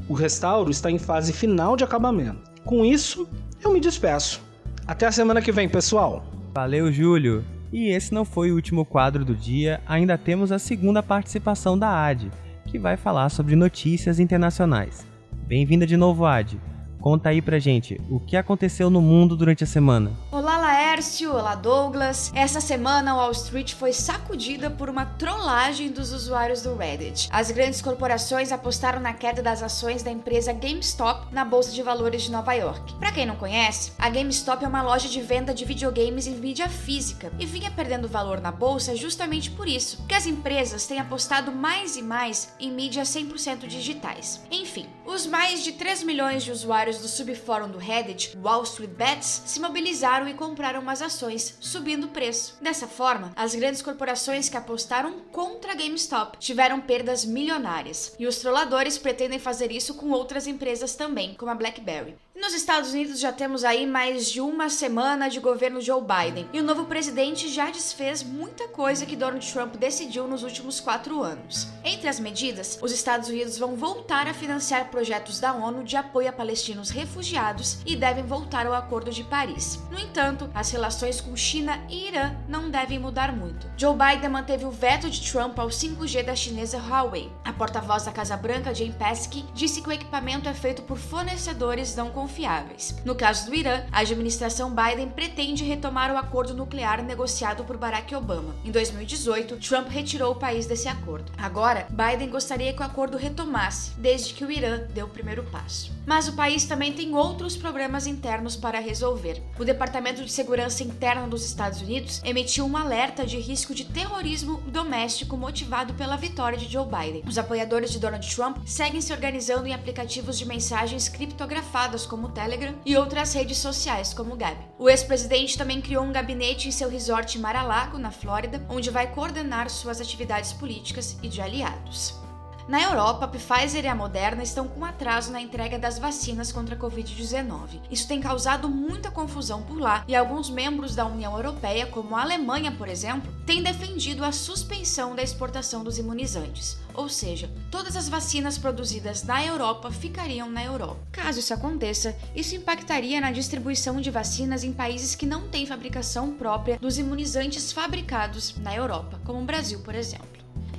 O 0.09 0.15
restauro 0.15 0.71
está 0.71 0.93
em 0.93 0.99
fase 0.99 1.33
final 1.33 1.77
de 1.77 1.83
acabamento. 1.83 2.39
Com 2.65 2.85
isso, 2.85 3.27
eu 3.65 3.73
me 3.73 3.81
despeço. 3.81 4.41
Até 4.87 5.07
a 5.07 5.13
semana 5.13 5.43
que 5.43 5.51
vem, 5.51 5.69
pessoal. 5.69 6.25
Valeu, 6.55 6.93
Júlio. 6.93 7.45
E 7.75 7.89
esse 7.89 8.15
não 8.15 8.25
foi 8.25 8.53
o 8.53 8.55
último 8.55 8.85
quadro 8.85 9.25
do 9.25 9.35
dia, 9.35 9.81
ainda 9.85 10.17
temos 10.17 10.53
a 10.53 10.61
segunda 10.61 11.03
participação 11.03 11.77
da 11.77 12.07
AD, 12.07 12.31
que 12.67 12.79
vai 12.79 12.97
falar 12.97 13.29
sobre 13.31 13.57
notícias 13.57 14.21
internacionais. 14.21 15.05
Bem-vinda 15.49 15.85
de 15.85 15.97
novo, 15.97 16.25
AD. 16.25 16.57
Conta 17.01 17.31
aí 17.31 17.43
pra 17.43 17.59
gente 17.59 18.01
o 18.09 18.21
que 18.21 18.37
aconteceu 18.37 18.89
no 18.89 19.03
mundo 19.03 19.37
durante 19.37 19.65
a 19.65 19.67
semana. 19.67 20.13
Olá, 20.31 20.54
Laércio. 20.95 21.35
Olá, 21.35 21.57
Douglas. 21.57 22.31
Essa 22.37 22.61
semana, 22.61 23.17
Wall 23.17 23.33
Street 23.33 23.75
foi 23.75 23.93
sacudida 23.93 24.71
por 24.71 24.89
uma 24.89 25.05
trollagem 25.05 25.91
dos 25.91 26.13
usuários 26.13 26.63
do 26.63 26.77
Reddit. 26.77 27.29
As 27.33 27.51
grandes 27.51 27.83
corporações 27.83 28.53
apostaram 28.53 29.01
na 29.01 29.13
queda 29.13 29.43
das 29.43 29.61
ações 29.61 30.05
da 30.05 30.11
empresa 30.13 30.53
GameStop 30.53 31.35
na 31.35 31.45
Bolsa 31.45 31.73
de 31.73 31.83
Valores 31.83 32.23
de 32.23 32.31
Nova 32.31 32.53
York. 32.53 32.95
Para 32.95 33.11
quem 33.11 33.27
não 33.27 33.35
conhece, 33.35 33.91
a 33.99 34.09
GameStop 34.09 34.65
é 34.65 34.69
uma 34.69 34.83
loja 34.83 35.09
de 35.09 35.21
venda 35.21 35.53
de 35.53 35.65
videogames 35.65 36.29
em 36.29 36.37
mídia 36.37 36.69
física 36.69 37.33
e 37.41 37.45
vinha 37.45 37.73
perdendo 37.73 38.07
valor 38.07 38.41
na 38.41 38.53
bolsa 38.53 38.95
justamente 38.95 39.51
por 39.51 39.67
isso, 39.67 40.07
que 40.07 40.15
as 40.15 40.27
empresas 40.27 40.87
têm 40.87 41.01
apostado 41.01 41.51
mais 41.51 41.97
e 41.97 42.03
mais 42.03 42.55
em 42.61 42.71
mídias 42.71 43.09
100% 43.09 43.67
digitais. 43.67 44.45
Enfim, 44.49 44.87
os 45.05 45.27
mais 45.27 45.65
de 45.65 45.73
3 45.73 46.05
milhões 46.05 46.45
de 46.45 46.53
usuários 46.53 46.99
do 46.99 47.09
subfórum 47.09 47.69
do 47.69 47.79
Reddit, 47.79 48.39
Wall 48.41 48.63
Street 48.63 48.91
Bets, 48.91 49.43
se 49.45 49.59
mobilizaram 49.59 50.29
e 50.29 50.35
compraram 50.35 50.84
umas 50.85 51.03
ações, 51.03 51.57
subindo 51.61 52.05
o 52.05 52.11
preço. 52.11 52.57
Dessa 52.61 52.87
forma, 52.87 53.33
as 53.35 53.55
grandes 53.55 53.83
corporações 53.83 54.49
que 54.49 54.57
apostaram 54.57 55.19
contra 55.33 55.73
a 55.73 55.75
GameStop 55.75 56.39
tiveram 56.39 56.81
perdas 56.81 57.25
milionárias. 57.25 58.15
E 58.19 58.27
os 58.27 58.37
trolladores 58.37 58.99
pretendem 58.99 59.39
fazer 59.39 59.73
isso 59.73 59.95
com 59.95 60.11
outras 60.11 60.47
empresas 60.47 60.95
também, 60.95 61.35
como 61.35 61.51
a 61.51 61.55
BlackBerry. 61.55 62.15
Nos 62.37 62.53
Estados 62.53 62.91
Unidos 62.91 63.21
já 63.21 63.33
temos 63.33 63.63
aí 63.63 63.87
mais 63.87 64.29
de 64.29 64.41
uma 64.41 64.69
semana 64.69 65.31
de 65.31 65.39
governo 65.39 65.81
Joe 65.81 66.03
Biden 66.03 66.49
e 66.53 66.61
o 66.61 66.65
novo 66.65 66.85
presidente 66.85 67.49
já 67.49 67.71
desfez 67.71 68.25
muita 68.25 68.67
coisa 68.67 69.07
que 69.07 69.15
Donald 69.15 69.53
Trump 69.53 69.77
decidiu 69.77 70.27
nos 70.27 70.43
últimos 70.43 70.81
quatro 70.81 71.23
anos. 71.23 71.69
Entre 71.85 72.09
as 72.09 72.19
medidas, 72.19 72.77
os 72.83 72.91
Estados 72.91 73.29
Unidos 73.29 73.57
vão 73.57 73.77
voltar 73.77 74.27
a 74.27 74.35
financiar 74.35 74.91
projetos 74.91 75.39
da 75.39 75.55
ONU 75.55 75.85
de 75.85 75.97
apoio 75.97 76.29
a 76.29 76.33
palestinos 76.33 76.91
refugiados 76.91 77.79
e 77.87 77.95
devem 77.95 78.25
voltar 78.25 78.67
ao 78.67 78.75
Acordo 78.75 79.13
de 79.13 79.23
Paris. 79.23 79.79
No 79.91 79.99
entanto, 79.99 80.51
as 80.53 80.67
relações 80.75 81.21
com 81.21 81.37
China 81.37 81.81
e 81.89 82.09
Irã 82.09 82.35
não 82.49 82.69
devem 82.69 82.99
mudar 82.99 83.33
muito. 83.33 83.67
Joe 83.77 83.97
Biden 83.97 84.29
manteve 84.29 84.65
o 84.65 84.71
veto 84.71 85.09
de 85.09 85.31
Trump 85.31 85.59
ao 85.59 85.69
5G 85.69 86.25
da 86.25 86.35
chinesa 86.35 86.79
Huawei. 86.79 87.33
A 87.45 87.53
porta-voz 87.53 88.05
da 88.05 88.13
Casa 88.13 88.37
Branca, 88.37 88.75
Jane 88.75 88.93
Paskey, 88.93 89.45
disse 89.55 89.81
que 89.81 89.89
o 89.89 89.93
equipamento 89.93 90.49
é 90.49 90.55
feito 90.55 90.83
por 90.83 90.99
fornecedores 90.99 91.95
não 91.95 92.11
confiáveis. 92.11 92.97
No 93.05 93.15
caso 93.15 93.47
do 93.47 93.55
Irã, 93.55 93.85
a 93.93 94.01
administração 94.01 94.75
Biden 94.75 95.09
pretende 95.09 95.65
retomar 95.65 96.13
o 96.13 96.19
acordo 96.19 96.55
nuclear 96.55 97.03
negociado 97.03 97.65
por 97.65 97.77
Barack 97.77 98.15
Obama. 98.15 98.55
Em 98.65 98.71
2018, 98.71 99.57
Trump 99.57 99.89
retirou 99.89 100.33
o 100.33 100.39
país 100.39 100.67
desse 100.67 100.89
acordo. 100.89 101.31
Agora, 101.39 101.87
Biden 101.89 102.29
gostaria 102.29 102.73
que 102.73 102.83
o 102.83 102.85
acordo 102.85 103.17
retomasse, 103.17 103.93
desde 103.97 104.35
que 104.35 104.45
o 104.45 104.51
Irã 104.51 104.81
deu 104.91 105.07
o 105.07 105.11
primeiro 105.11 105.45
passo. 105.45 105.93
Mas 106.05 106.29
o 106.29 106.35
país 106.35 106.65
também 106.65 106.93
tem 106.93 107.15
outros 107.15 107.57
problemas 107.57 108.07
internos 108.07 108.57
para 108.57 108.81
resolver. 108.81 109.43
O 109.59 109.65
Departamento 109.65 110.25
de 110.25 110.33
Segurança 110.65 110.83
Interna 110.83 111.27
dos 111.27 111.45
Estados 111.45 111.83
Unidos 111.83 112.23
emitiu 112.25 112.65
um 112.65 112.77
alerta 112.77 113.27
de 113.27 113.39
risco 113.39 113.75
de 113.75 113.85
terrorismo 113.85 114.63
doméstico 114.69 115.37
motivado 115.37 115.93
pela 115.93 116.17
vitória 116.17 116.57
de 116.57 116.71
Joe 116.73 116.87
Biden. 116.87 117.23
Os 117.27 117.37
apoiadores 117.37 117.91
de 117.91 117.99
Donald 117.99 118.35
Trump 118.35 118.57
seguem 118.65 119.01
se 119.01 119.13
organizando 119.13 119.67
em 119.67 119.75
aplicativos 119.75 120.39
de 120.39 120.47
mensagens 120.47 121.09
criptografadas 121.09 122.07
como 122.07 122.29
o 122.29 122.31
Telegram, 122.31 122.75
e 122.87 122.97
outras 122.97 123.35
redes 123.35 123.59
sociais, 123.59 124.15
como 124.15 124.33
o 124.33 124.37
Gab. 124.37 124.57
O 124.79 124.89
ex-presidente 124.89 125.59
também 125.59 125.83
criou 125.83 126.03
um 126.03 126.13
gabinete 126.13 126.69
em 126.69 126.73
seu 126.73 126.89
resort 126.89 127.39
Mar-a-Lago, 127.39 127.99
na 127.99 128.11
Flórida, 128.11 128.65
onde 128.71 128.91
vai 128.91 129.13
coordenar 129.13 129.69
suas 129.69 130.01
atividades 130.01 130.53
políticas 130.55 131.19
e 131.23 131.29
de 131.29 131.43
aliados. 131.43 132.24
Na 132.67 132.83
Europa, 132.83 133.27
a 133.27 133.29
Pfizer 133.29 133.85
e 133.85 133.89
a 133.89 133.95
Moderna 133.95 134.43
estão 134.43 134.67
com 134.67 134.87
atraso 134.87 135.31
na 135.31 135.41
entrega 135.41 135.79
das 135.79 135.99
vacinas 135.99 136.51
contra 136.51 136.75
a 136.75 136.79
Covid-19. 136.79 137.81
Isso 137.91 138.09
tem 138.09 138.23
causado 138.23 138.71
muita 138.71 139.11
confusão 139.11 139.61
por 139.61 139.79
lá 139.79 140.03
e 140.09 140.17
alguns 140.17 140.49
membros 140.49 140.95
da 140.95 141.05
União 141.05 141.37
Europeia, 141.37 141.87
como 141.87 142.17
a 142.17 142.23
Alemanha, 142.23 142.73
por 142.73 142.89
exemplo, 142.89 143.31
têm 143.45 143.63
defendido 143.63 144.25
a 144.25 144.33
suspensão 144.33 145.15
da 145.15 145.23
exportação 145.23 145.85
dos 145.85 145.99
imunizantes. 145.99 146.79
Ou 146.95 147.07
seja, 147.07 147.51
todas 147.71 147.97
as 147.97 148.09
vacinas 148.09 148.57
produzidas 148.57 149.25
na 149.25 149.45
Europa 149.45 149.91
ficariam 149.91 150.51
na 150.51 150.65
Europa. 150.65 150.97
Caso 151.13 151.41
isso 151.41 151.53
aconteça, 151.53 152.17
isso 152.35 152.57
impactaria 152.57 153.21
na 153.21 153.31
distribuição 153.31 154.01
de 154.01 154.11
vacinas 154.11 154.65
em 154.65 154.73
países 154.73 155.15
que 155.15 155.27
não 155.27 155.49
têm 155.49 155.67
fabricação 155.67 156.33
própria 156.33 156.79
dos 156.79 156.97
imunizantes 156.97 157.73
fabricados 157.73 158.57
na 158.57 158.75
Europa, 158.75 159.21
como 159.23 159.41
o 159.41 159.45
Brasil, 159.45 159.81
por 159.81 159.95
exemplo. 159.95 160.34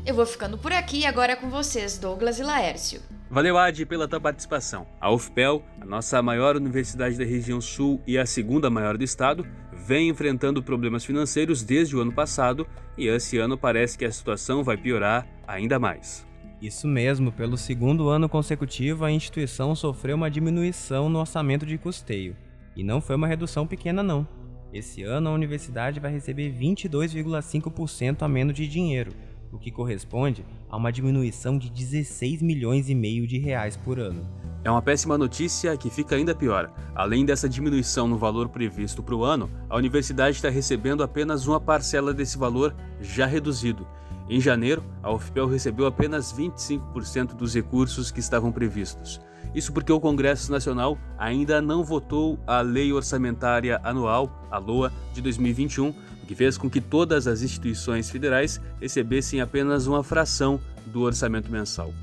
Eu 0.06 0.14
vou 0.14 0.26
ficando 0.28 0.56
por 0.56 0.72
aqui 0.72 1.04
agora 1.04 1.32
é 1.32 1.36
com 1.36 1.50
vocês, 1.50 1.98
Douglas 1.98 2.38
e 2.38 2.44
Laércio. 2.44 3.02
Valeu, 3.28 3.58
Adi, 3.58 3.88
pela 3.88 4.08
tua 4.08 4.22
participação. 4.22 4.86
A 5.02 5.12
UFPEL, 5.12 5.64
a 5.82 5.86
nossa 5.86 6.22
maior 6.22 6.56
universidade 6.56 7.18
da 7.18 7.26
região 7.26 7.60
sul 7.60 8.00
e 8.06 8.16
a 8.16 8.24
segunda 8.24 8.70
maior 8.70 8.98
do 8.98 9.04
estado, 9.04 9.48
vem 9.74 10.10
enfrentando 10.10 10.62
problemas 10.62 11.04
financeiros 11.04 11.64
desde 11.64 11.96
o 11.96 12.02
ano 12.02 12.14
passado 12.14 12.68
e 12.96 13.08
esse 13.08 13.40
ano 13.40 13.58
parece 13.58 13.98
que 13.98 14.06
a 14.06 14.12
situação 14.12 14.64
vai 14.64 14.78
piorar 14.78 15.28
ainda 15.48 15.80
mais. 15.80 16.24
Isso 16.62 16.88
mesmo, 16.88 17.32
pelo 17.32 17.58
segundo 17.58 18.08
ano 18.08 18.30
consecutivo, 18.30 19.06
a 19.06 19.12
instituição 19.12 19.76
sofreu 19.76 20.16
uma 20.16 20.30
diminuição 20.30 21.10
no 21.10 21.18
orçamento 21.18 21.66
de 21.66 21.80
custeio. 21.80 22.38
E 22.76 22.84
não 22.84 23.02
foi 23.02 23.16
uma 23.16 23.28
redução 23.28 23.66
pequena, 23.66 24.04
não. 24.04 24.28
Esse 24.72 25.02
ano, 25.02 25.30
a 25.30 25.34
universidade 25.34 26.00
vai 26.00 26.12
receber 26.12 26.54
22,5% 26.54 28.22
a 28.22 28.28
menos 28.28 28.54
de 28.54 28.68
dinheiro, 28.68 29.12
o 29.56 29.60
que 29.60 29.72
corresponde 29.72 30.46
a 30.70 30.78
uma 30.78 30.92
diminuição 30.92 31.58
de 31.58 31.70
16 31.70 32.42
milhões 32.42 32.90
e 32.90 32.96
meio 32.96 33.26
de 33.26 33.38
reais 33.38 33.78
por 33.78 34.00
ano. 34.00 34.28
É 34.64 34.70
uma 34.70 34.82
péssima 34.82 35.18
notícia 35.18 35.78
que 35.78 35.90
fica 35.90 36.16
ainda 36.16 36.36
pior. 36.36 36.72
Além 36.94 37.26
dessa 37.26 37.48
diminuição 37.48 38.08
no 38.08 38.18
valor 38.18 38.50
previsto 38.50 39.02
para 39.02 39.16
o 39.16 39.24
ano, 39.24 39.50
a 39.70 39.78
universidade 39.78 40.36
está 40.36 40.50
recebendo 40.50 41.04
apenas 41.04 41.48
uma 41.48 41.60
parcela 41.60 42.14
desse 42.14 42.38
valor 42.38 42.76
já 43.00 43.26
reduzido. 43.26 43.88
Em 44.28 44.42
janeiro, 44.42 44.84
a 45.04 45.14
UFPEL 45.14 45.48
recebeu 45.48 45.86
apenas 45.86 46.34
25% 46.34 47.36
dos 47.36 47.54
recursos 47.54 48.10
que 48.10 48.20
estavam 48.20 48.52
previstos. 48.52 49.22
Isso 49.54 49.72
porque 49.72 49.92
o 49.92 50.02
Congresso 50.02 50.52
Nacional 50.52 50.98
ainda 51.18 51.62
não 51.62 51.84
votou 51.84 52.38
a 52.46 52.60
Lei 52.60 52.92
Orçamentária 52.92 53.80
Anual, 53.84 54.48
a 54.52 54.58
LOA, 54.58 54.92
de 55.14 55.22
2021, 55.22 55.94
que 56.28 56.36
fez 56.36 56.58
com 56.58 56.70
que 56.70 56.82
todas 56.82 57.28
as 57.28 57.42
instituições 57.42 58.10
federais 58.10 58.60
recebessem 58.80 59.42
apenas 59.42 59.88
uma 59.88 60.04
fração 60.04 60.60
do 60.88 61.02
orçamento 61.02 61.52
mensal. 61.52 61.94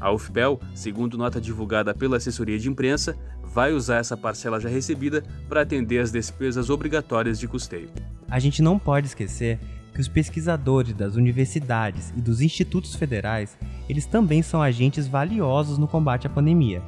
A 0.00 0.12
UFPEL, 0.12 0.60
segundo 0.74 1.16
nota 1.16 1.40
divulgada 1.40 1.94
pela 1.94 2.18
assessoria 2.18 2.58
de 2.58 2.68
imprensa, 2.68 3.16
vai 3.42 3.72
usar 3.72 3.96
essa 3.96 4.16
parcela 4.16 4.60
já 4.60 4.68
recebida 4.68 5.22
para 5.48 5.62
atender 5.62 5.98
as 5.98 6.12
despesas 6.12 6.68
obrigatórias 6.68 7.38
de 7.38 7.48
custeio. 7.48 7.88
A 8.28 8.38
gente 8.38 8.60
não 8.60 8.78
pode 8.78 9.06
esquecer 9.06 9.58
que 9.94 10.00
os 10.00 10.08
pesquisadores 10.08 10.92
das 10.92 11.14
universidades 11.14 12.12
e 12.14 12.20
dos 12.20 12.42
institutos 12.42 12.94
federais, 12.94 13.56
eles 13.88 14.04
também 14.04 14.42
são 14.42 14.60
agentes 14.60 15.08
valiosos 15.08 15.78
no 15.78 15.88
combate 15.88 16.26
à 16.26 16.30
pandemia. 16.30 16.82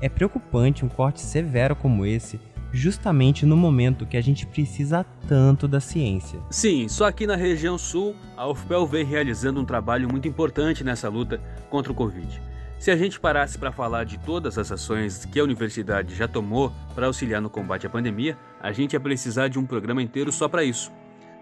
É 0.00 0.08
preocupante 0.08 0.84
um 0.84 0.88
corte 0.88 1.20
severo 1.20 1.76
como 1.76 2.04
esse, 2.04 2.40
justamente 2.72 3.46
no 3.46 3.56
momento 3.56 4.06
que 4.06 4.16
a 4.16 4.20
gente 4.20 4.46
precisa 4.46 5.04
tanto 5.26 5.66
da 5.66 5.80
ciência. 5.80 6.40
Sim, 6.50 6.88
só 6.88 7.06
aqui 7.06 7.26
na 7.26 7.36
região 7.36 7.78
sul, 7.78 8.14
a 8.36 8.48
UFPEL 8.48 8.86
vem 8.86 9.04
realizando 9.04 9.60
um 9.60 9.64
trabalho 9.64 10.08
muito 10.08 10.28
importante 10.28 10.84
nessa 10.84 11.08
luta 11.08 11.40
contra 11.70 11.92
o 11.92 11.94
Covid. 11.94 12.40
Se 12.78 12.92
a 12.92 12.96
gente 12.96 13.18
parasse 13.18 13.58
para 13.58 13.72
falar 13.72 14.04
de 14.04 14.18
todas 14.18 14.56
as 14.56 14.70
ações 14.70 15.24
que 15.24 15.40
a 15.40 15.44
universidade 15.44 16.14
já 16.14 16.28
tomou 16.28 16.72
para 16.94 17.06
auxiliar 17.06 17.42
no 17.42 17.50
combate 17.50 17.86
à 17.86 17.90
pandemia, 17.90 18.38
a 18.60 18.70
gente 18.70 18.92
ia 18.92 19.00
precisar 19.00 19.48
de 19.48 19.58
um 19.58 19.66
programa 19.66 20.00
inteiro 20.00 20.30
só 20.30 20.48
para 20.48 20.62
isso. 20.62 20.92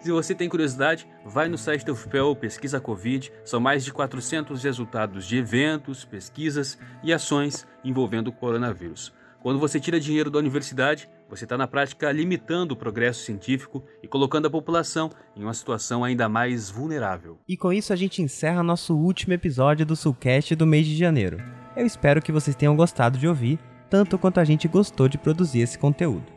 Se 0.01 0.11
você 0.11 0.35
tem 0.35 0.49
curiosidade, 0.49 1.07
vai 1.25 1.49
no 1.49 1.59
site 1.59 1.85
da 1.85 1.93
UFPEL 1.93 2.37
Pesquisa 2.37 2.81
Covid, 2.81 3.31
são 3.45 3.61
mais 3.61 3.85
de 3.85 3.93
400 3.93 4.63
resultados 4.63 5.27
de 5.27 5.37
eventos, 5.37 6.05
pesquisas 6.05 6.79
e 7.03 7.13
ações 7.13 7.67
envolvendo 7.85 8.29
o 8.29 8.33
coronavírus. 8.33 9.13
Quando 9.41 9.59
você 9.59 9.79
tira 9.79 10.01
dinheiro 10.01 10.31
da 10.31 10.39
universidade, 10.39 11.09
você 11.29 11.45
está 11.45 11.59
na 11.59 11.67
prática 11.67 12.11
limitando 12.13 12.73
o 12.73 12.77
progresso 12.77 13.25
científico 13.25 13.85
e 14.03 14.07
colocando 14.07 14.47
a 14.47 14.51
população 14.51 15.11
em 15.35 15.43
uma 15.43 15.55
situação 15.55 16.05
ainda 16.05 16.29
mais 16.29 16.71
vulnerável. 16.71 17.39
E 17.49 17.57
com 17.57 17.73
isso 17.73 17.93
a 17.93 17.97
gente 17.97 18.23
encerra 18.23 18.63
nosso 18.63 18.95
último 18.97 19.35
episódio 19.35 19.85
do 19.85 19.97
Sulcast 19.97 20.55
do 20.55 20.67
mês 20.67 20.87
de 20.87 20.97
janeiro. 20.97 21.39
Eu 21.77 21.85
espero 21.85 22.23
que 22.23 22.33
vocês 22.33 22.55
tenham 22.55 22.77
gostado 22.77 23.19
de 23.19 23.27
ouvir, 23.27 23.59
tanto 23.91 24.19
quanto 24.19 24.39
a 24.39 24.45
gente 24.45 24.69
gostou 24.69 25.09
de 25.09 25.19
produzir 25.19 25.61
esse 25.61 25.79
conteúdo. 25.79 26.33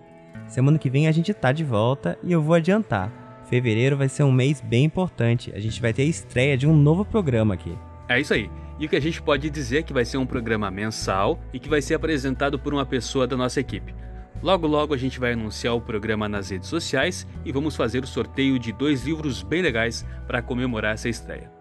Semana 0.47 0.79
que 0.79 0.89
vem 0.89 1.07
a 1.07 1.11
gente 1.11 1.33
tá 1.33 1.51
de 1.51 1.63
volta 1.63 2.17
e 2.23 2.31
eu 2.31 2.41
vou 2.41 2.55
adiantar. 2.55 3.11
Fevereiro 3.49 3.95
vai 3.95 4.09
ser 4.09 4.23
um 4.23 4.31
mês 4.31 4.61
bem 4.61 4.85
importante. 4.85 5.51
A 5.55 5.59
gente 5.59 5.79
vai 5.81 5.93
ter 5.93 6.03
a 6.03 6.05
estreia 6.05 6.57
de 6.57 6.67
um 6.67 6.75
novo 6.75 7.05
programa 7.05 7.53
aqui. 7.53 7.77
É 8.07 8.19
isso 8.19 8.33
aí. 8.33 8.49
E 8.79 8.85
o 8.85 8.89
que 8.89 8.95
a 8.95 9.01
gente 9.01 9.21
pode 9.21 9.49
dizer 9.49 9.79
é 9.79 9.83
que 9.83 9.93
vai 9.93 10.05
ser 10.05 10.17
um 10.17 10.25
programa 10.25 10.71
mensal 10.71 11.39
e 11.53 11.59
que 11.59 11.69
vai 11.69 11.81
ser 11.81 11.93
apresentado 11.93 12.57
por 12.57 12.73
uma 12.73 12.85
pessoa 12.85 13.27
da 13.27 13.37
nossa 13.37 13.59
equipe. 13.59 13.93
Logo 14.41 14.67
logo 14.67 14.93
a 14.93 14.97
gente 14.97 15.19
vai 15.19 15.33
anunciar 15.33 15.75
o 15.75 15.81
programa 15.81 16.29
nas 16.29 16.49
redes 16.49 16.69
sociais 16.69 17.27
e 17.43 17.51
vamos 17.51 17.75
fazer 17.75 18.03
o 18.03 18.07
sorteio 18.07 18.57
de 18.57 18.71
dois 18.71 19.05
livros 19.05 19.43
bem 19.43 19.61
legais 19.61 20.05
para 20.25 20.41
comemorar 20.41 20.93
essa 20.93 21.09
estreia. 21.09 21.51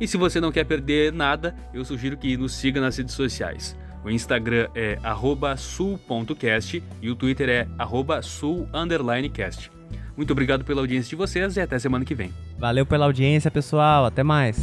E 0.00 0.06
se 0.06 0.16
você 0.16 0.40
não 0.40 0.52
quer 0.52 0.64
perder 0.64 1.12
nada, 1.12 1.54
eu 1.72 1.84
sugiro 1.84 2.16
que 2.16 2.36
nos 2.36 2.54
siga 2.54 2.80
nas 2.80 2.96
redes 2.96 3.14
sociais. 3.14 3.76
O 4.04 4.10
Instagram 4.10 4.68
é 4.74 4.98
sul.cast 5.56 6.82
e 7.02 7.10
o 7.10 7.16
Twitter 7.16 7.48
é 7.48 7.68
sul_cast. 8.22 9.70
Muito 10.16 10.32
obrigado 10.32 10.64
pela 10.64 10.80
audiência 10.80 11.10
de 11.10 11.16
vocês 11.16 11.56
e 11.56 11.60
até 11.60 11.78
semana 11.78 12.04
que 12.04 12.14
vem. 12.14 12.32
Valeu 12.58 12.84
pela 12.84 13.06
audiência, 13.06 13.50
pessoal. 13.50 14.04
Até 14.04 14.22
mais. 14.22 14.58